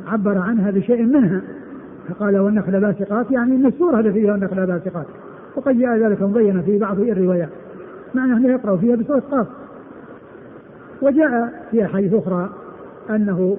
[0.06, 1.40] عبر عنها بشيء منها.
[2.08, 5.06] فقال والنخل باسقات يعني إن السورة التي فيها النخل باسقات.
[5.56, 7.48] وقد جاء ذلك مبينا في بعض الروايات.
[8.14, 9.46] معنى أنه يقرأ فيها بسورة قاف.
[11.02, 12.50] وجاء في احاديث أخرى
[13.10, 13.56] أنه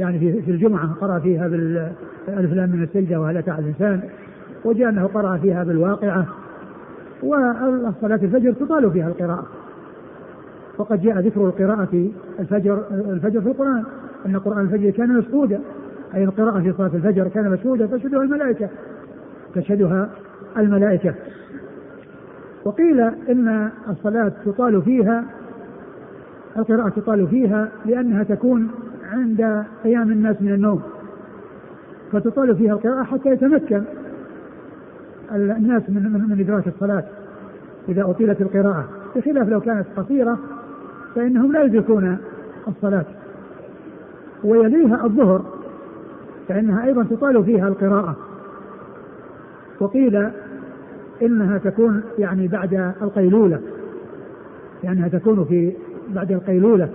[0.00, 4.00] يعني في في الجمعة قرأ فيها بالالف لام من السجدة وهل أتى على الإنسان
[4.64, 6.26] وجاء أنه قرأ فيها بالواقعة
[7.22, 9.46] وصلاه الفجر تطال فيها القراءة.
[10.78, 13.84] وقد جاء ذكر القراءة الفجر الفجر في القرآن
[14.26, 15.60] أن قرآن الفجر كان مسعودا
[16.14, 18.68] أي القراءة في صلاة الفجر كان مشهودا تشهدها الملائكة
[19.54, 20.10] تشهدها
[20.56, 21.14] الملائكة.
[22.64, 25.24] وقيل إن الصلاة تطال فيها
[26.56, 28.68] القراءة تطال فيها لأنها تكون
[29.10, 30.82] عند قيام الناس من النوم
[32.12, 33.82] فتطال فيها القراءة حتى يتمكن
[35.32, 37.04] الناس من من, إدراك الصلاة
[37.88, 38.88] إذا أطيلت القراءة.
[39.16, 40.38] بخلاف لو كانت قصيرة
[41.14, 42.18] فإنهم لا يدركون
[42.68, 43.04] الصلاة.
[44.44, 45.44] ويليها الظهر
[46.48, 48.16] فإنها أيضا تطال فيها القراءة.
[49.80, 50.28] وقيل
[51.22, 53.60] إنها تكون يعني بعد القيلولة
[54.82, 55.72] لأنها يعني تكون في
[56.08, 56.88] بعد القيلولة.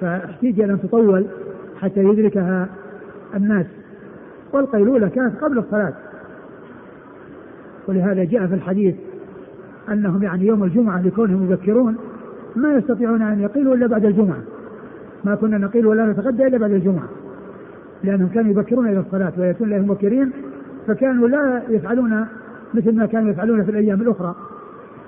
[0.00, 1.26] فاحتيج أن تطول
[1.80, 2.68] حتى يدركها
[3.34, 3.66] الناس.
[4.52, 5.94] والقيلولة كانت قبل الصلاة.
[7.88, 8.94] ولهذا جاء في الحديث
[9.92, 11.96] أنهم يعني يوم الجمعة لكونهم يبكرون
[12.56, 14.42] ما يستطيعون أن يقيلوا إلا بعد الجمعة.
[15.24, 17.08] ما كنا نقيل ولا نتغدى إلا بعد الجمعة.
[18.04, 20.32] لأنهم كانوا يبكرون إلى الصلاة ويأتون إليهم مبكرين
[20.86, 22.26] فكانوا لا يفعلون
[22.74, 24.34] مثل ما كانوا يفعلون في الأيام الأخرى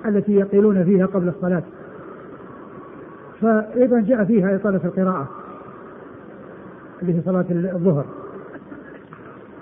[0.05, 1.63] التي يقيلون فيها قبل الصلاة.
[3.41, 5.29] فأيضا جاء فيها إطالة القراءة
[7.01, 8.05] اللي في صلاة الظهر.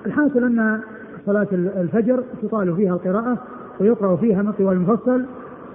[0.05, 0.79] الحاصل أن
[1.25, 3.37] صلاة الفجر تطال فيها القراءة
[3.79, 5.25] ويقرأ فيها من طوال المفصل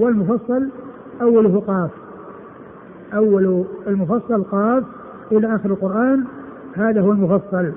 [0.01, 0.69] والمفصل
[1.23, 1.91] أوله قاف.
[3.15, 4.85] أول المفصل قاف
[5.33, 6.25] إلى آخر القرآن
[6.75, 7.73] هذا هو المفصل.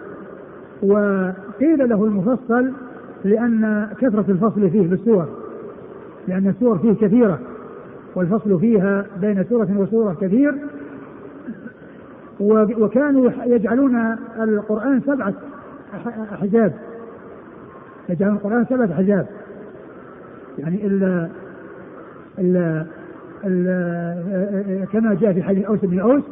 [0.84, 2.71] وقيل له المفصل
[3.23, 5.26] لأن كثرة الفصل فيه بالسور
[6.28, 7.39] لأن السور فيه كثيرة.
[8.16, 10.55] والفصل فيها بين سورة وسورة كثير
[12.39, 15.34] وكانوا يجعلون القرآن سبعة
[16.34, 16.74] أحزاب.
[18.09, 19.28] يجعلون القرآن سبعة أحزاب.
[20.57, 21.30] يعني ال
[22.39, 22.86] ال
[24.93, 26.24] كما جاء في حديث أوس بن أوس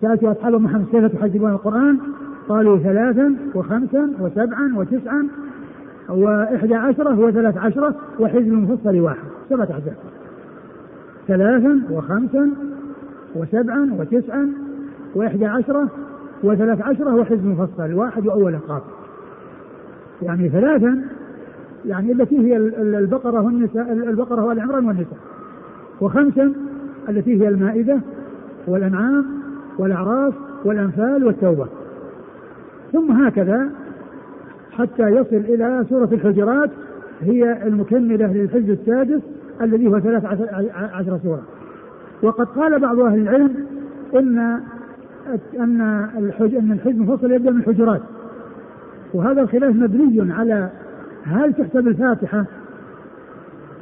[0.00, 1.98] سألت أصحاب محمد كيف تحجبون القرآن؟
[2.48, 5.28] قالوا ثلاثا وخمسا وسبعا وتسعا
[6.08, 9.28] وإحدى عشرة وثلاث عشرة وحزب المفصل واحد.
[9.50, 9.96] سبعة أحزاب.
[11.28, 12.50] ثلاثا وخمسا
[13.34, 14.52] وسبعا وتسعا
[15.14, 15.88] وإحدى عشرة
[16.42, 17.92] وثلاث عشرة وحزب مفصل.
[17.94, 18.82] واحد وأول قاف
[20.22, 21.04] يعني ثلاثا
[21.84, 25.18] يعني التي هي البقرة والنساء البقرة والعمران والنساء.
[26.00, 26.52] وخمسا
[27.08, 28.00] التي هي المائدة
[28.66, 29.26] والأنعام
[29.78, 31.66] والأعراف والأنفال والتوبة.
[32.92, 33.70] ثم هكذا
[34.72, 36.70] حتى يصل إلى سورة الحجرات
[37.20, 39.20] هي المكملة للحزب السادس
[39.60, 40.24] الذي هو ثلاث
[40.74, 41.42] عشر سورة.
[42.22, 43.54] وقد قال بعض أهل العلم
[44.14, 44.60] أن
[45.58, 48.00] أن الحج أن الحزب المفصل يبدأ من الحجرات.
[49.14, 50.70] وهذا الخلاف مبني على
[51.24, 52.44] هل تحسب الفاتحة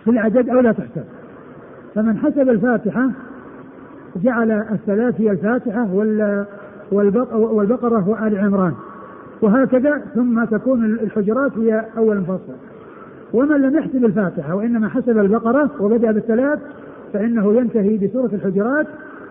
[0.04, 1.04] في العدد أو لا تحسب.
[1.94, 3.10] فمن حسب الفاتحة
[4.16, 5.88] جعل الثلاث هي الفاتحة
[7.52, 8.74] والبقرة وآل عمران.
[9.42, 12.54] وهكذا ثم تكون الحجرات هي أول مفصل
[13.34, 16.58] ومن لم يحسب الفاتحة وإنما حسب البقرة وبدأ بالثلاث
[17.12, 18.86] فإنه ينتهي بسورة الحجرات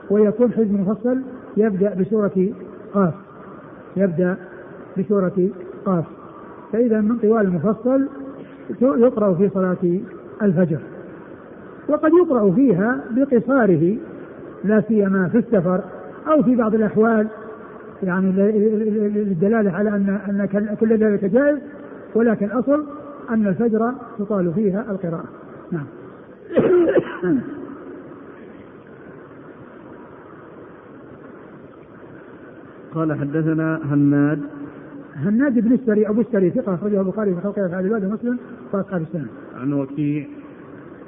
[0.10, 1.22] ويكون حزب مفصل
[1.58, 2.50] يبدأ بسورة
[2.94, 3.14] قاف.
[3.98, 4.36] يبدأ
[4.98, 5.50] بسورة
[5.86, 6.06] قاف.
[6.74, 8.08] فإذا من طوال المفصل
[8.82, 10.00] يقرأ في صلاة
[10.42, 10.80] الفجر.
[11.90, 13.98] وقد يقرأ فيها بقصاره
[14.64, 15.82] لا سيما في السفر
[16.28, 17.28] أو في بعض الأحوال.
[18.04, 21.58] يعني للدلالة على أن أن كل ذلك جائز
[22.16, 22.86] ولكن الأصل
[23.32, 25.30] أن الفجر تطال فيها القراءة
[25.72, 25.86] نعم
[32.96, 34.42] قال حدثنا هناد
[35.16, 38.38] هناد بن السري أبو السري ثقة أخرجه البخاري في خلق افعال العباد ومسلم
[38.74, 39.28] واصحاب السنة.
[39.56, 40.26] عن وكيع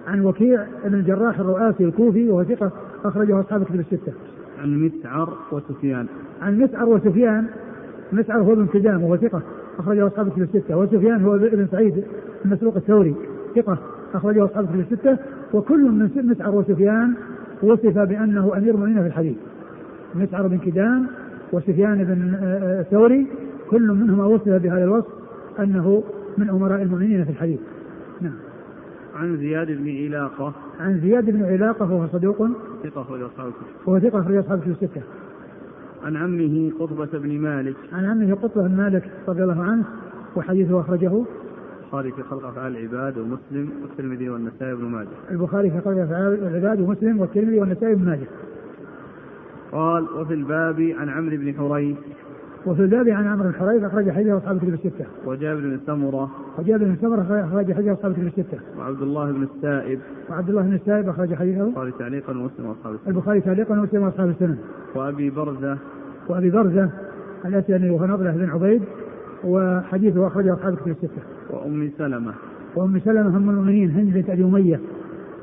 [0.07, 2.71] عن وكيع بن الجراح الرؤاسي الكوفي وهو ثقة
[3.05, 4.13] أخرجه أصحاب كتب الستة.
[4.61, 6.07] عن مسعر وسفيان.
[6.41, 7.47] عن مسعر وسفيان
[8.11, 9.41] مسعر هو ابن كدام وهو ثقة
[9.79, 10.77] أخرجه أصحاب كتب الستة.
[10.77, 12.03] وسفيان هو ابن سعيد
[12.45, 13.15] المسروق الثوري.
[13.55, 13.77] ثقة.
[14.13, 15.17] أخرجه أصحاب كتب الستة.
[15.53, 17.13] وكل من مسعر وسفيان
[17.63, 19.37] وصف بأنه أمير المؤمنين في الحديث.
[20.15, 21.07] مسعر بن كدام
[21.53, 23.27] وسفيان بن ثوري
[23.69, 25.07] كل منهما وصف بهذا الوصف
[25.59, 26.03] أنه
[26.37, 27.59] من أمراء المؤمنين في الحديث.
[28.21, 28.33] نعم.
[29.15, 30.53] عن زياد بن علاقة.
[30.79, 32.47] عن زياد بن علاقة وهو صدوق.
[32.83, 35.01] ثقة أخرج أصحاب الكتب وهو ثقة أخرج أصحاب الكتب الستة.
[36.03, 37.75] عن عمه قطبة بن مالك.
[37.93, 39.83] عن عمه قطبة بن مالك رضي الله عنه
[40.35, 41.23] وحديثه أخرجه.
[41.83, 45.07] البخاري في خلق أفعال العباد ومسلم والترمذي والنسائي بن ماجه.
[45.31, 48.27] البخاري في خلق أفعال العباد ومسلم والترمذي والنسائي بن ماجه.
[49.71, 51.97] قال وفي الباب عن عمرو بن حريث
[52.65, 55.05] وفي الباب عن عمرو بن حريث أخرج حديثه اصحاب الكتب الستة.
[55.25, 56.31] وجابر بن سمرة.
[56.59, 58.57] وجابر بن سمرة اخرج حديثه اصحاب الكتب الستة.
[58.79, 59.99] وعبد الله بن السائب.
[60.29, 61.67] وعبد الله بن السائب أخرج حديثه.
[61.67, 63.07] البخاري تعليقا ومسلم وأصحاب السنن.
[63.07, 64.57] البخاري تعليقا ومسلم وأصحاب السنن.
[64.95, 65.77] وأبي برزة.
[66.29, 66.89] وأبي برزة
[67.45, 68.81] الاسلمي وهو نضله بن عبيد
[69.43, 71.21] وحديثه أخرجه أصحاب الكتب الستة.
[71.49, 72.33] وأم سلمة.
[72.75, 74.79] وأم سلمة ام المؤمنين هند بنت أبي أمية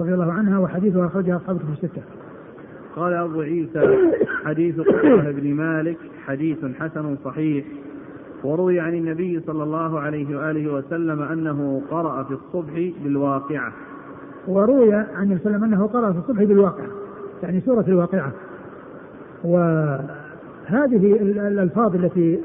[0.00, 2.02] رضي الله عنها وحديثها اخرجها أصحاب الكتب الستة.
[2.96, 3.96] قال أبو عيسى
[4.44, 7.64] حديث قتيبة بن مالك حديث حسن صحيح
[8.44, 13.72] وروي عن النبي صلى الله عليه وآله وسلم أنه قرأ في الصبح بالواقعة.
[14.48, 16.86] وروي عن النبي صلى الله عليه وسلم أنه قرأ في الصبح بالواقعة
[17.42, 18.32] يعني سورة الواقعة.
[19.44, 21.12] وهذه
[21.48, 22.40] الألفاظ التي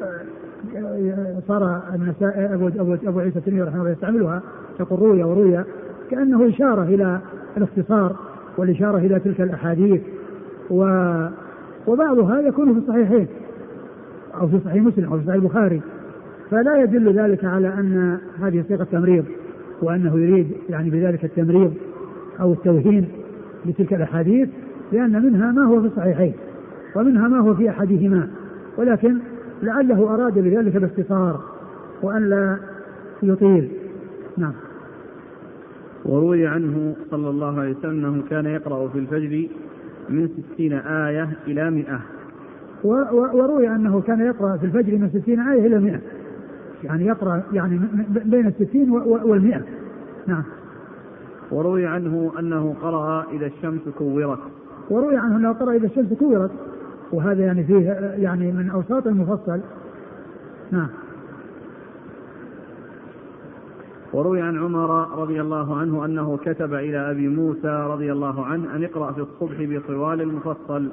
[1.47, 4.41] صار النساء أبو, أبو, أبو عيسى الترمذي رحمه الله يستعملها
[4.79, 5.63] تقول روي وروي
[6.11, 7.19] كأنه إشارة إلى
[7.57, 8.15] الاختصار
[8.57, 10.01] والإشارة إلى تلك الأحاديث.
[10.69, 10.81] و
[11.87, 13.27] وبعضها يكون في الصحيحين
[14.41, 15.81] أو في صحيح مسلم أو في صحيح البخاري.
[16.51, 19.25] فلا يدل ذلك على أن هذه صيغة تمريض
[19.81, 21.73] وأنه يريد يعني بذلك التمريض
[22.39, 23.07] أو التوهين
[23.65, 24.49] لتلك الأحاديث
[24.91, 26.33] لأن منها ما هو في الصحيحين
[26.95, 28.27] ومنها ما هو في أحدهما.
[28.77, 29.17] ولكن
[29.63, 31.41] لعله أراد بذلك باختصار
[32.01, 32.57] وأن لا
[33.23, 33.71] يطيل.
[34.37, 34.53] نعم.
[36.05, 39.47] وروي عنه صلى الله عليه وسلم أنه كان يقرأ في الفجر
[40.09, 41.99] من ستين آية إلى مئة.
[43.33, 45.99] وروي أنه كان يقرأ في الفجر من ستين آية إلى مئة.
[46.83, 47.79] يعني يقرأ يعني
[48.25, 49.61] بين الستين والمئة.
[50.27, 50.43] نعم.
[51.51, 54.39] وروي عنه أنه قرأ إذا الشمس كورت.
[54.89, 56.51] وروي عنه أنه قرأ إذا الشمس كورت.
[57.11, 59.59] وهذا يعني فيه يعني من أوساط المفصل.
[60.71, 60.87] نعم.
[64.15, 68.83] وروي عن عمر رضي الله عنه أنه كتب إلى أبي موسى رضي الله عنه أن
[68.83, 70.89] اقرأ في الصبح بطوال المفصل.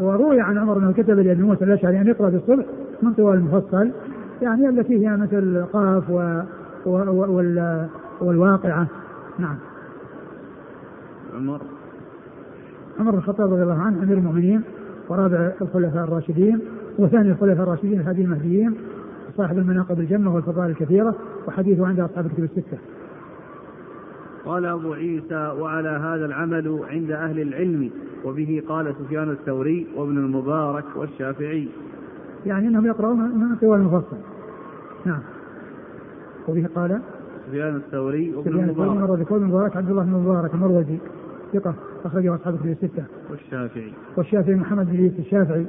[0.00, 2.64] وروي عن عمر أنه كتب لأبي موسى الأشعري أن يقرأ في الصبح
[3.02, 3.90] من طوال المفصل
[4.42, 6.40] يعني التي هي مثل قاف و...
[6.86, 6.90] و...
[7.36, 7.86] وال...
[8.20, 8.86] والواقعة.
[9.38, 9.56] نعم.
[11.34, 11.60] عمر.
[13.00, 14.62] عمر بن الخطاب رضي الله عنه أمير المؤمنين
[15.08, 16.60] ورابع الخلفاء الراشدين
[16.98, 18.74] وثاني الخلفاء الراشدين الهادي المهديين
[19.36, 21.14] صاحب المناقب الجمة والفضائل الكثيرة.
[21.46, 22.78] وحديثه عند أصحاب الكتب الستة.
[24.44, 27.90] قال أبو عيسى وعلى هذا العمل عند أهل العلم
[28.24, 31.68] وبه قال سفيان الثوري وابن المبارك والشافعي.
[32.46, 34.16] يعني أنهم يقرؤون من طوال المفصل.
[35.06, 35.20] نعم.
[36.48, 37.00] وبه قال
[37.46, 39.18] سفيان الثوري وابن المبارك.
[39.18, 40.98] بكل المبارك عبد الله بن المبارك المروزي
[41.52, 41.74] ثقة
[42.04, 43.04] أخرجه أصحاب الكتب الستة.
[43.30, 43.92] والشافعي.
[44.16, 45.66] والشافعي محمد بن الشافعي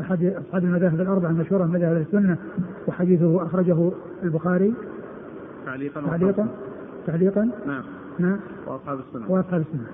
[0.00, 2.36] أحد أصحاب المذاهب الأربعة المشهورة من مذاهب السنة
[2.88, 3.90] وحديثه أخرجه
[4.22, 4.74] البخاري.
[5.66, 6.46] تعليقا تعليقا؟
[7.06, 7.82] تعليقا؟ نعم.
[8.18, 8.38] نعم.
[8.66, 9.30] وأصحاب السنة.
[9.30, 9.86] وأصحاب السنة.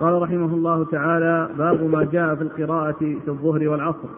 [0.00, 4.08] قال رحمه الله تعالى باب ما جاء في القراءة في الظهر والعصر.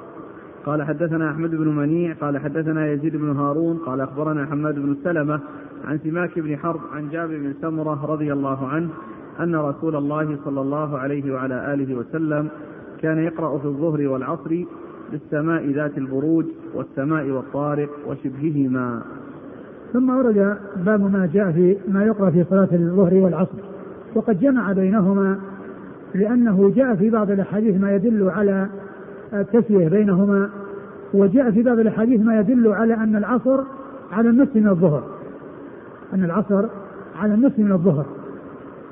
[0.66, 5.40] قال حدثنا أحمد بن منيع قال حدثنا يزيد بن هارون قال أخبرنا حماد بن سلمة
[5.84, 8.88] عن سماك بن حرب عن جابر بن سمرة رضي الله عنه
[9.40, 12.48] أن رسول الله صلى الله عليه وعلى آله وسلم
[13.00, 14.64] كان يقرأ في الظهر والعصر
[15.10, 19.02] بالسماء ذات البروج والسماء والطارق وشبههما.
[19.92, 23.58] ثم ورد باب ما جاء في ما يقرأ في صلاة الظهر والعصر.
[24.14, 25.38] وقد جمع بينهما
[26.14, 28.66] لأنه جاء في بعض الأحاديث ما يدل على
[29.32, 30.48] التسوية بينهما
[31.14, 33.60] وجاء في بعض الأحاديث ما يدل على أن العصر
[34.12, 35.02] على النصف من الظهر.
[36.14, 36.64] أن العصر
[37.16, 38.06] على النصف من الظهر.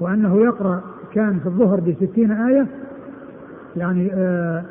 [0.00, 0.80] وأنه يقرأ
[1.14, 2.66] كان في الظهر بستين آية
[3.76, 4.64] يعني آه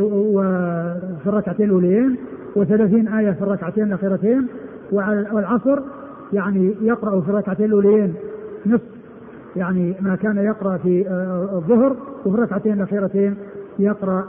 [0.00, 2.16] وفي الركعتين الأوليين
[2.56, 4.46] وثلاثين آية في الركعتين الأخيرتين
[4.92, 5.80] والعصر
[6.32, 8.14] يعني يقرأ في الركعتين الأوليين
[8.66, 8.82] نصف
[9.56, 13.36] يعني ما كان يقرأ في آه الظهر وفي الركعتين الأخيرتين
[13.78, 14.24] يقرأ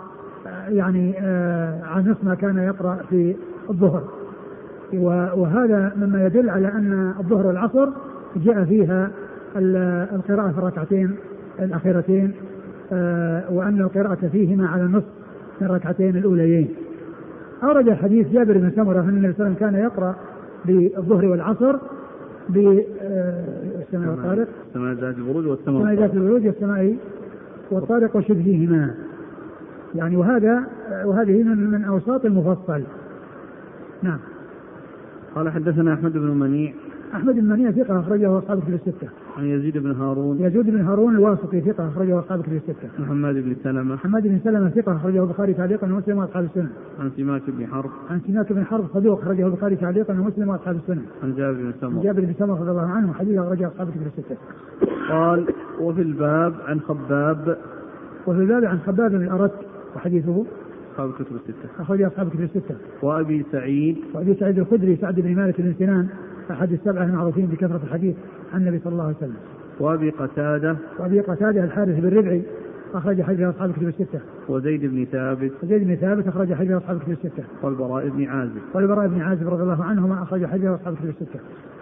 [0.48, 3.36] آه يعني آه عن نصف ما كان يقرأ في
[3.70, 4.04] الظهر.
[5.36, 7.90] وهذا مما يدل على أن الظهر والعصر
[8.36, 9.12] جاء فيها
[9.56, 11.16] القراءة في الركعتين
[11.60, 12.34] الأخيرتين
[12.94, 15.08] آه، وأن القراءة فيهما على النصف
[15.62, 16.70] من الركعتين الأوليين.
[17.64, 20.16] أورد حديث جابر بن سمرة أن النبي صلى الله عليه وسلم كان يقرأ
[20.66, 21.76] بالظهر والعصر
[22.50, 24.48] بالسماء آه، والطارق.
[24.68, 26.98] السماء ذات البروج والسماء ذات البروج والسماء
[27.72, 28.96] والطارق وشبههما.
[29.96, 30.64] يعني وهذا
[31.06, 32.84] وهذه من من أوساط المفصل.
[34.04, 34.20] نعم.
[35.36, 36.74] قال حدثنا أحمد بن منيع.
[37.14, 39.08] أحمد بن منيع ثقة أخرجه أصحاب كتب الستة.
[39.38, 40.40] عن يزيد بن هارون.
[40.40, 42.90] يزيد بن هارون الواسطي ثقة أخرجه أصحاب كتب الستة.
[43.00, 43.96] عن حماد بن سلمة.
[43.96, 46.70] حماد بن سلمة ثقة أخرجه البخاري تعليقا ومسلم وأصحاب السنة.
[47.00, 47.90] عن سماك بن حرب.
[48.10, 51.02] عن سماك بن حرب صدوق أخرجه البخاري تعليقا ومسلم وأصحاب السنة.
[51.24, 51.98] عن جابر بن سمرة.
[51.98, 54.38] عن جابر بن سمرة رضي الله عنه حديث أخرجه أصحاب كتب الستة.
[55.10, 55.48] قال
[55.82, 57.58] وفي الباب عن خباب.
[58.28, 59.54] وفي الباب عن خباب بن الأرت
[59.96, 60.46] وحديثه
[60.94, 61.82] أصحاب الكتب الستة.
[61.82, 62.76] أخرج أصحاب الكتب الستة.
[63.02, 63.98] وأبي سعيد.
[64.14, 66.08] وأبي سعيد الخدري سعد بن مالك بن سنان
[66.52, 68.16] أحد السبعة المعروفين بكثرة الحديث
[68.54, 69.36] عن النبي صلى الله عليه وسلم.
[69.80, 70.76] وأبي قتادة.
[71.00, 72.42] وأبي قتادة الحارث بن ربعي
[72.94, 74.20] أخرج حديث أصحاب الكتب الستة.
[74.50, 75.52] وزيد بن ثابت.
[75.64, 77.44] وزيد بن ثابت أخرج حديث أصحاب الكتب الستة.
[77.64, 78.62] والبراء بن عازب.
[78.74, 81.40] والبراء بن عازب رضي الله عنهما أخرج حديث أصحاب الكتب الستة.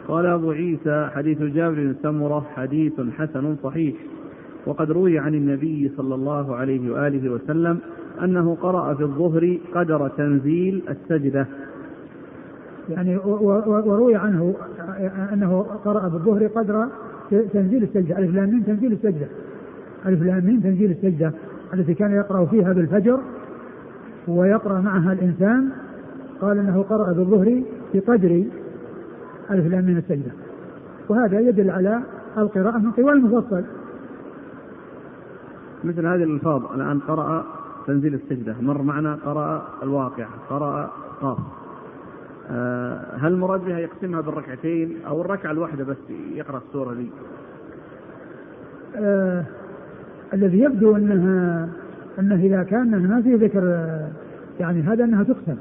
[0.08, 3.96] قال أبو عيسى حديث جابر بن سمرة حديث حسن صحيح
[4.66, 7.80] وقد روي عن النبي صلى الله عليه وآله وسلم
[8.24, 11.48] أنه قرأ في الظهر قدر تنزيل السجدة
[12.90, 13.18] يعني
[13.66, 14.56] وروي عنه
[15.34, 16.88] أنه قرأ في الظهر قدر
[17.54, 18.18] تنزيل السجدة.
[18.18, 19.28] ألف لام تنزيل السجدة.
[20.06, 21.32] ألف لام تنزيل السجدة
[21.74, 23.20] التي كان يقرأ فيها بالفجر
[24.28, 25.70] ويقرأ معها الإنسان.
[26.42, 27.64] قال أنه قرأ بالظهر
[27.94, 28.44] بقدر
[29.52, 30.32] ألف لام السجدة.
[31.10, 32.02] وهذا يدل على
[32.38, 33.64] القراءة من طوال المفصل.
[35.84, 37.46] مثل هذه الألفاظ الآن قرأ
[37.88, 38.56] تنزيل السجدة.
[38.62, 41.38] مر معنا قرأ الواقع قرأ قاف.
[43.20, 45.98] هل المراد بها يقسمها بالركعتين أو الركعة الواحدة بس؟
[46.34, 47.10] يقرأ السورة دي.
[48.96, 49.44] آه
[50.34, 51.70] الذي يبدو أنها
[52.20, 53.90] أنه إذا كان ما في ذكر
[54.60, 55.58] يعني هذا أنها تقسم.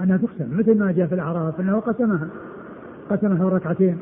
[0.00, 2.28] أنها تقسم مثل ما جاء في الأعراف أنه قسمها.
[3.10, 3.98] قسمها ركعتين.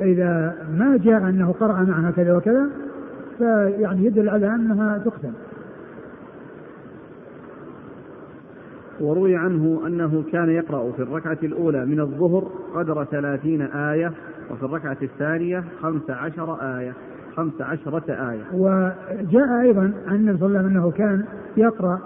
[0.00, 2.66] فإذا ما جاء أنه قرأ معها كذا وكذا
[3.38, 5.32] فيعني يدل على أنها تقسم.
[9.00, 14.12] وروي عنه أنه كان يقرأ في الركعة الأولى من الظهر قدر ثلاثين آية
[14.50, 16.92] وفي الركعة الثانية خمس عشر آية
[17.36, 18.42] خمس عشرة آية.
[18.54, 21.24] وجاء أيضا عن النبي صلى الله عليه وسلم أنه كان
[21.56, 22.00] يقرأ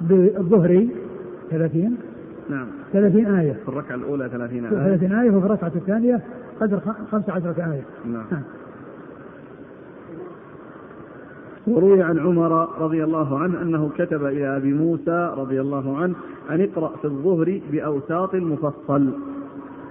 [0.00, 0.86] بالظهر
[1.50, 1.96] ثلاثين؟
[2.50, 2.66] نعم.
[2.92, 3.52] ثلاثين آية.
[3.52, 4.70] في الركعة الأولى ثلاثين آية.
[4.70, 6.20] ثلاثين آية وفي الركعة الثانية
[6.60, 6.80] قدر
[7.12, 7.82] خمس عشرة آية.
[8.12, 8.42] نعم, نعم.
[11.66, 16.14] وروي عن عمر رضي الله عنه أنه كتب إلى أبي موسى رضي الله عنه
[16.50, 19.10] أن اقرأ في الظهر بأوساط المفصل.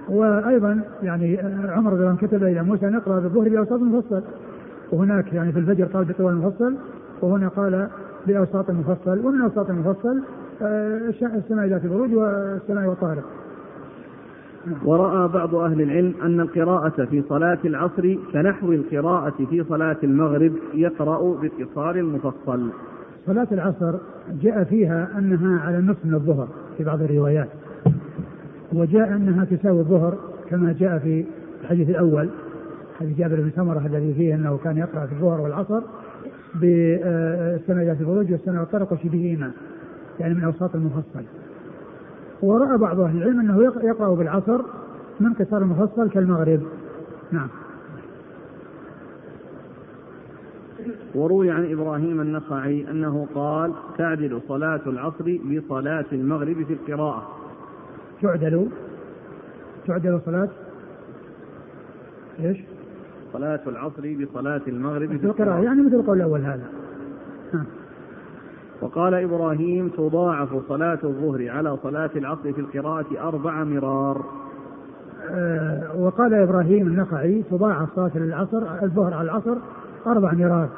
[0.08, 4.22] وأيضا يعني عمر رضي الله عنه كتب إلى موسى أن اقرأ في الظهر بأوساط المفصل.
[4.92, 6.74] وهناك يعني في الفجر قال بطوال المفصل
[7.22, 7.88] وهنا قال
[8.26, 9.26] بأوساط المفصل.
[9.26, 10.20] ومن أوساط المفصل
[10.62, 13.24] آه، السماء ذات البروج والسماء والطارق
[14.84, 21.40] ورأى بعض أهل العلم أن القراءة في صلاة العصر كنحو القراءة في صلاة المغرب يقرأ
[21.40, 22.70] باتصال المفصل.
[23.26, 23.98] صلاة العصر
[24.42, 27.48] جاء فيها أنها على النصف من الظهر في بعض الروايات
[28.72, 30.18] وجاء أنها تساوي الظهر
[30.50, 31.24] كما جاء في
[31.62, 32.28] الحديث الأول
[33.00, 35.80] حديث جابر بن سمرة الذي فيه أنه كان يقرأ في الظهر والعصر
[36.54, 39.50] بالسنة ذات البروج والسنة والطرق وشبههما
[40.20, 41.24] يعني من أوساط المفصل.
[42.42, 44.62] ورأى بعض أهل العلم أنه يقرأ بالعصر
[45.20, 46.60] من قصار المفصل كالمغرب
[47.32, 47.48] نعم
[51.14, 57.28] وروي عن إبراهيم النخعي أنه قال تعدل صلاة العصر بصلاة المغرب في القراءة.
[58.22, 58.68] تعدل
[59.86, 60.48] تعدل صلاة
[62.40, 62.58] إيش؟
[63.32, 66.64] صلاة العصر بصلاة المغرب في القراءة يعني مثل القول الأول هذا.
[67.54, 67.64] نعم.
[68.80, 74.24] وقال إبراهيم تضاعف صلاة الظهر على صلاة العصر في القراءة أربع مرار.
[75.30, 79.56] أه وقال إبراهيم النخعي تضاعف صلاة العصر الظهر على العصر
[80.06, 80.68] أربع مرار.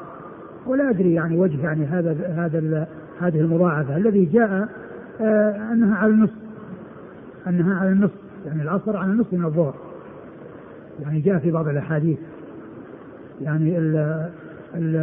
[0.67, 2.87] ولا أدري يعني وجه يعني هذا هذا
[3.19, 3.97] هذه المضاعفة.
[3.97, 4.69] الذي جاء
[5.21, 6.39] أه أنها على النصف.
[7.47, 9.73] أنها على النصف يعني العصر على النصف من الظهر.
[10.99, 12.19] يعني جاء في بعض الأحاديث.
[13.41, 13.95] يعني ال
[14.75, 14.95] ال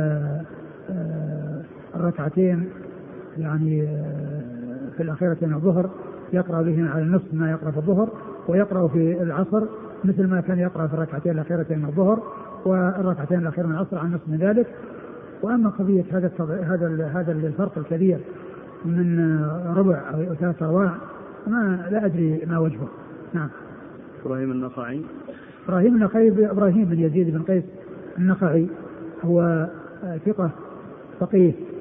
[0.91, 1.63] آه،
[1.97, 2.69] الركعتين
[3.39, 4.43] يعني آه،
[4.97, 5.91] في الأخيرة من الظهر
[6.33, 8.09] يقرأ بهما على النصف ما يقرأ في الظهر
[8.49, 9.63] ويقرأ في العصر
[10.05, 12.23] مثل ما كان يقرأ في الركعتين الأخيرتين من الظهر
[12.65, 14.67] والركعتين الأخيرة من العصر على النصف من ذلك.
[15.43, 16.31] وأما قضية هذا
[16.63, 18.19] هذا هذا الفرق الكبير
[18.85, 19.41] من
[19.77, 20.95] ربع أو ثلاث أرواع
[21.47, 22.89] ما لا أدري ما وجهه.
[23.35, 23.49] نعم.
[24.25, 25.03] إبراهيم النخعي.
[25.69, 27.65] إبراهيم النخعي إبراهيم بن يزيد بن قيس
[28.19, 28.67] النخعي
[29.25, 29.69] هو
[30.27, 30.51] ثقة
[31.21, 31.53] فقيه.
[31.53, 31.76] آه،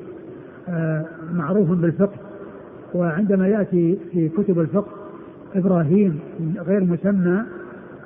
[1.33, 2.15] معروف بالفقه.
[2.93, 4.91] وعندما يأتي في كتب الفقه
[5.55, 6.19] إبراهيم
[6.57, 7.43] غير مسمى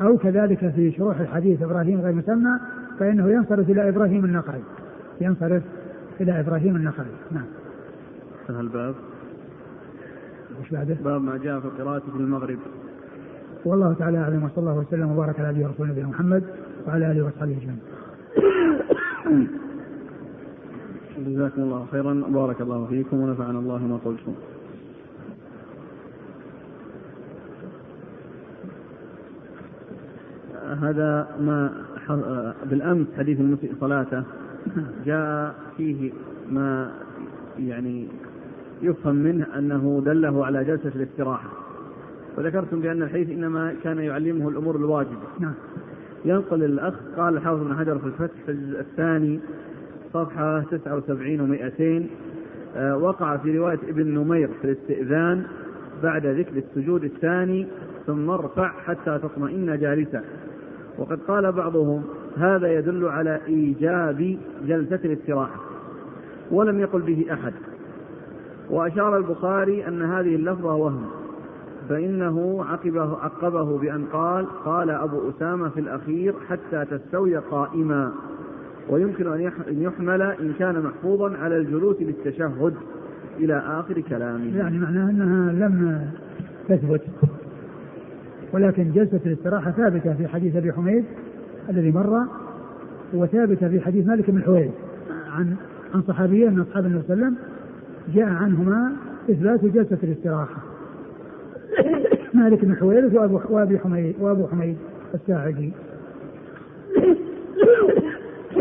[0.02, 2.60] أو كذلك في شروح الحديث إبراهيم غير مسمى
[3.00, 4.62] فإنه ينصرف إلى إبراهيم النخعي.
[5.22, 5.64] ينصرف
[6.22, 7.12] إلى إبراهيم النخعي.
[7.32, 7.46] نعم.
[8.42, 8.96] انتهى الباب؟
[10.62, 12.60] وش بعده؟ باب ما جاء في القراءة في المغرب.
[13.66, 16.44] والله تعالى أعلم وصلى الله وسلم وبارك على نبينا محمد
[16.88, 17.80] وعلى آله واصحابه أجمعين.
[21.28, 22.14] جزاكم الله خيرا.
[22.14, 24.34] بارك الله فيكم ونفعنا الله ما قلتم.
[30.82, 31.72] هذا ما
[32.70, 34.24] بالأمس حديث المسيء صلاته.
[35.06, 36.12] جاء فيه
[36.52, 36.92] ما
[37.60, 38.08] يعني
[38.82, 41.50] يفهم منه أنه دله على جلسة الاستراحة.
[42.38, 45.28] وذكرتم بأن الحديث إنما كان يعلمه الأمور الواجبة.
[45.40, 45.54] نعم.
[46.26, 48.40] ينقل الأخ قال الحافظ بن حجر في الفتح
[48.80, 49.40] الثاني
[50.14, 52.10] صفحة 79 و200
[52.78, 55.44] آه، وقع في رواية ابن نمير في الاستئذان
[56.04, 57.68] بعد ذكر السجود الثاني
[58.08, 60.24] ثم ارفع حتى تطمئن جالسا
[60.98, 62.04] وقد قال بعضهم
[62.38, 64.38] هذا يدل على إيجاب
[64.68, 65.60] جلسة الاستراحة
[66.52, 67.54] ولم يقل به أحد.
[68.70, 71.06] وأشار البخاري أن هذه اللفظة وهم
[71.90, 78.12] فإنه عقبه, عقبه بأن قال قال أبو أسامة في الأخير حتى تستوي قائما.
[78.90, 79.34] ويمكن
[79.68, 82.74] أن يحمل إن كان محفوظا على الجلوس للتشهد
[83.40, 84.58] إلى آخر كلامه.
[84.58, 86.08] يعني معناه أنها لم
[86.68, 87.02] تثبت.
[88.54, 91.06] ولكن جلسة الاستراحة ثابتة في حديث أبي حميد
[91.70, 92.24] الذي مر
[93.14, 94.74] وثابتة في حديث مالك بن حويرث
[95.32, 95.56] عن
[95.96, 97.50] عن صحابيين من أصحاب النبي صلى الله عليه وسلم.
[98.16, 98.92] جاء عنهما
[99.30, 100.62] إثبات جلسة الاستراحة.
[102.34, 104.78] مالك بن حويرث وأبو وأبي حميد وأبو حميد
[105.14, 105.74] الساعدي.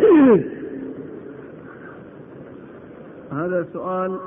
[3.32, 4.18] هذا سؤال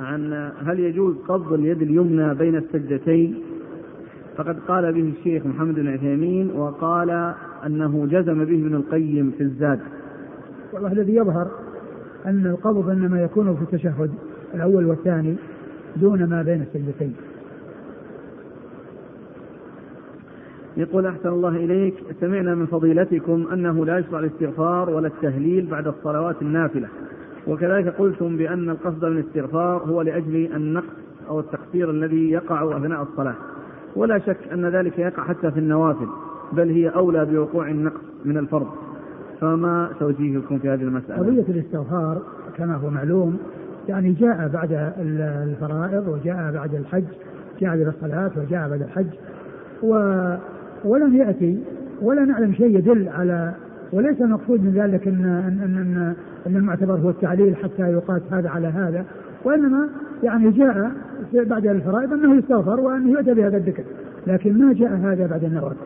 [0.00, 3.38] عن هل يجوز قبض اليد اليمنى بين السجدتين؟
[4.36, 7.34] فقد قال به الشيخ محمد بن عثيمين وقال
[7.66, 9.80] أنه جزم به ابن القيم في الزاد.
[10.72, 11.50] والله الذي يظهر
[12.26, 14.10] أن القبض إنما يكون في التشهد
[14.54, 15.36] الأول والثاني
[15.96, 17.14] دون ما بين السجدتين.
[20.78, 26.42] يقول أحسن الله إليك سمعنا من فضيلتكم أنه لا يشرع الاستغفار ولا التهليل بعد الصلوات
[26.42, 26.88] النافلة.
[27.46, 30.94] وكذلك قلتم بأن القصد من الاستغفار هو لأجل النقص
[31.28, 33.34] أو التقصير الذي يقع أثناء الصلاة.
[33.96, 36.06] ولا شك أن ذلك يقع حتى في النوافل
[36.52, 38.68] بل هي أولى بوقوع النقص من الفرض.
[39.40, 42.22] فما توجيهكم في هذه المسألة؟ قضية الاستغفار
[42.56, 43.38] كما هو معلوم
[43.88, 47.04] يعني جاء بعد الفرائض وجاء بعد الحج
[47.60, 49.06] جاء بعد الصلاة وجاء بعد الحج.
[49.82, 49.94] و
[50.84, 51.58] ولم يأتي
[52.02, 53.54] ولا نعلم شيء يدل على
[53.92, 56.14] وليس المقصود من ذلك ان ان ان,
[56.46, 59.04] أن المعتبر هو التعليل حتى يقاس هذا على هذا
[59.44, 59.88] وإنما
[60.22, 60.92] يعني جاء
[61.34, 63.82] بعد الفرائض أنه يستغفر وانه يؤتى بهذا الذكر
[64.26, 65.76] لكن ما جاء هذا بعد النوافل.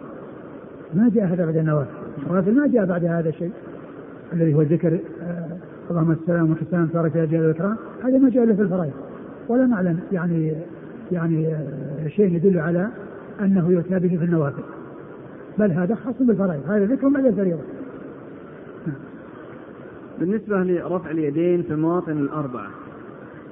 [0.94, 1.90] ما جاء هذا بعد النوافل.
[2.26, 3.52] النوافل ما جاء بعد هذا الشيء
[4.32, 5.46] الذي هو ذكر آه
[5.90, 8.92] اللهم السلام والحسان تبارك يا جلال الاكرام هذا ما جاء إلا في الفرائض.
[9.48, 10.52] ولا نعلم يعني
[11.12, 12.88] يعني آه شيء يدل على
[13.40, 14.62] أنه يؤتى به في النوافل.
[15.58, 17.62] بل هذا خاص بالفرائض هذا ذكر بعد الفريضة.
[20.20, 22.70] بالنسبة لرفع اليدين في المواطن الأربعة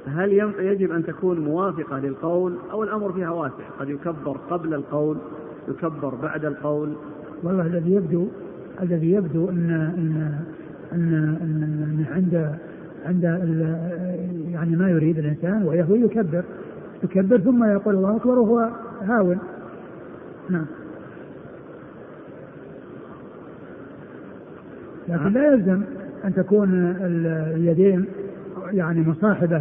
[0.07, 5.17] هل يجب أن تكون موافقة للقول أو الأمر فيها واسع؟ قد يكبر قبل القول
[5.69, 6.93] يكبر بعد القول.
[7.43, 8.27] والله الذي يبدو
[8.83, 10.35] الذي يبدو أن أن
[10.93, 12.55] أن, أن, عند
[13.07, 13.25] عند
[14.51, 16.45] يعني ما يريد الإنسان ويهوي يكبر
[17.05, 18.71] يكبر ثم يقول الله أكبر وهو
[19.03, 19.39] هاون.
[20.51, 20.67] نعم.
[25.11, 25.83] لكن لا يلزم
[26.25, 26.97] أن تكون
[27.55, 28.05] اليدين
[28.71, 29.59] يعني مصاحبة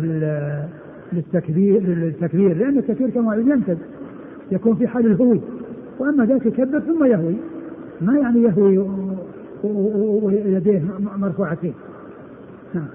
[1.13, 3.77] للتكبير للتكبير لأن التكبير كما ينتج
[4.51, 5.41] يكون في حال الهوي.
[5.99, 7.35] وأما ذاك يكبر ثم يهوي.
[8.01, 8.77] ما يعني يهوي
[10.23, 10.83] ويديه
[11.17, 11.73] مرفوعتين.
[12.73, 12.87] نعم.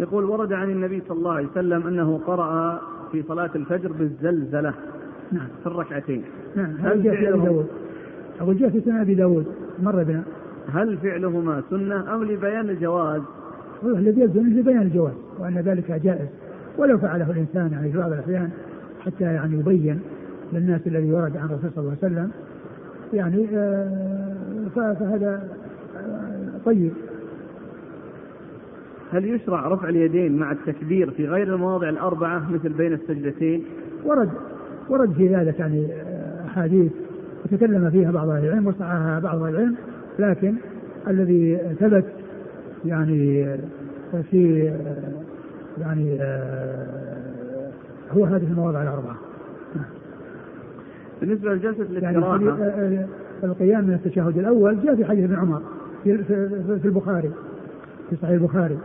[0.00, 2.80] يقول ورد عن النبي صلى الله عليه وسلم أنه قرأ
[3.12, 4.74] في صلاة الفجر بالزلزلة
[5.32, 5.48] نعم.
[5.62, 6.24] في الركعتين.
[6.56, 6.76] نعم.
[6.82, 7.66] هل داود
[8.40, 9.46] أقول جاء في سنة أبي داود
[9.82, 10.22] مر بنا
[10.72, 13.22] هل فعلهما سنة أم لبيان الجواز؟
[13.84, 16.28] الذي يبدو لبيان الجواز وأن ذلك جائز
[16.78, 18.50] ولو فعله الإنسان يعني في بعض الأحيان
[19.00, 20.00] حتى يعني يبين
[20.52, 22.30] للناس الذي ورد عن الرسول صلى الله عليه وسلم
[23.12, 25.48] يعني آه، فهذا
[25.96, 26.92] آه، طيب
[29.12, 33.64] هل يشرع رفع اليدين مع التكبير في غير المواضع الأربعة مثل بين السجدتين؟
[34.04, 34.30] ورد
[34.88, 36.92] ورد في ذلك يعني آه، أحاديث
[37.44, 39.76] وتكلم فيها بعض أهل العلم وصححها بعض أهل العلم
[40.18, 40.54] لكن
[41.08, 42.04] الذي ثبت
[42.84, 43.46] يعني
[44.30, 44.72] في
[45.80, 46.18] يعني
[48.12, 49.16] هو هذه المواضع الأربعة.
[51.20, 52.40] بالنسبة لجلسة الاستراحة.
[52.40, 53.06] يعني
[53.44, 55.62] القيام من التشهد الأول جاء في حديث ابن عمر
[56.04, 57.30] في, في, في البخاري
[58.10, 58.78] في صحيح البخاري.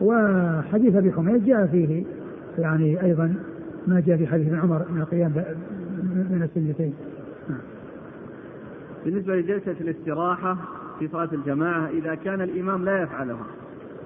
[0.00, 2.04] وحديث أبي حميد جاء فيه
[2.58, 3.34] يعني أيضا
[3.86, 5.32] ما جاء في حديث ابن عمر من القيام
[6.30, 6.94] من السجدتين.
[9.04, 10.56] بالنسبة لجلسة الاستراحة
[10.98, 13.46] في صلاة الجماعة إذا كان الإمام لا يفعلها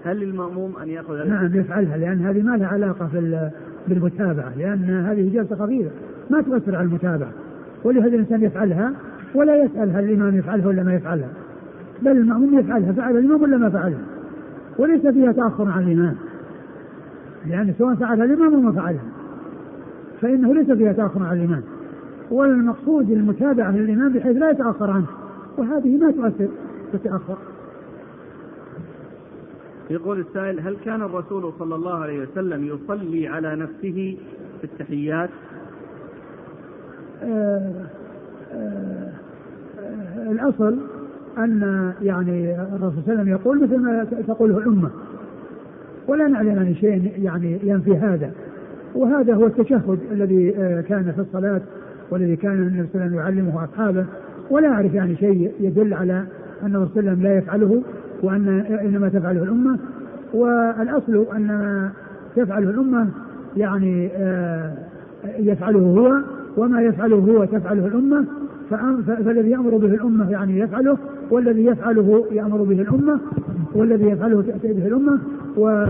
[0.05, 3.51] هل للمأموم أن يأخذ نعم يفعلها لأن هذه ما لها علاقة في
[3.89, 5.91] بالمتابعة لأن هذه جلسة خفيفة
[6.31, 7.33] ما تؤثر على المتابعة.
[7.85, 8.93] ولهذا الإنسان يفعلها
[9.35, 11.29] ولا يسأل هل الإمام يفعلها ولا ما يفعلها.
[12.03, 14.01] بل المأموم يفعلها فعل الإمام ولا ما فعلها
[14.79, 16.15] وليس فيها تأخر عن الإمام.
[17.47, 19.05] لأن سواء فعلها الإمام أو ما فعلها.
[20.21, 21.63] فإنه ليس فيها تأخر عن الإمام.
[22.31, 25.07] والمقصود المتابعة للإمام بحيث لا يتأخر عنه
[25.59, 26.49] وهذه ما تؤثر
[26.93, 27.37] تتأخر.
[29.91, 34.17] يقول السائل هل كان الرسول صلى الله عليه وسلم يصلي على نفسه
[34.61, 35.31] في التحيات؟
[37.23, 37.85] آه
[38.53, 39.13] آه
[39.79, 40.79] آه الأصل
[41.39, 44.91] أن يعني الرسول صلى الله عليه وسلم يقول مثل ما تقوله الأمة.
[46.09, 48.33] ولا نعلم عن شيء يعني ينفي هذا.
[48.95, 51.61] وهذا هو التشهد الذي آه، كان في الصلاة.
[52.11, 54.05] والذي كان النبي صلى الله عليه وسلم يعلمه أصحابه
[54.51, 56.25] ولا أعرف يعني شيء يدل على
[56.63, 57.83] الرسول صلى الله عليه وسلم لا يفعله
[58.23, 59.79] وأن إنما تفعله الأمة.
[60.35, 61.91] والأصل أن ما
[62.37, 63.09] تفعله الأمة
[63.57, 64.73] يعني آه،
[65.39, 66.21] يفعله هو
[66.57, 68.25] وما يفعله هو تفعله الأمة.
[69.07, 70.97] فالذي يأمر به الأمة يعني يفعله
[71.31, 73.21] والذي يفعله يأمر به الأمة
[73.75, 75.19] والذي يفعله تأتي به الأمة.
[75.57, 75.87] و,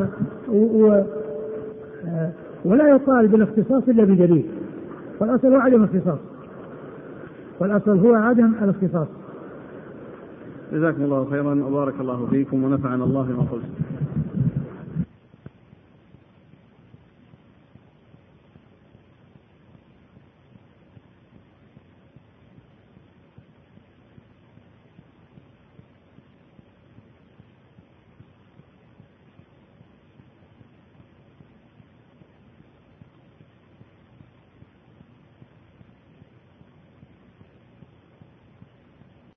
[0.52, 1.02] و
[2.06, 2.30] آه،
[2.64, 4.46] ولا يقال بالاختصاص إلا بدليل
[5.20, 6.18] والأصل هو عدم الاختصاص
[7.60, 9.08] والأصل هو عدم الاختصاص.
[10.72, 13.89] جزاكم الله خيرا وبارك الله فيكم ونفعنا الله بما قلت.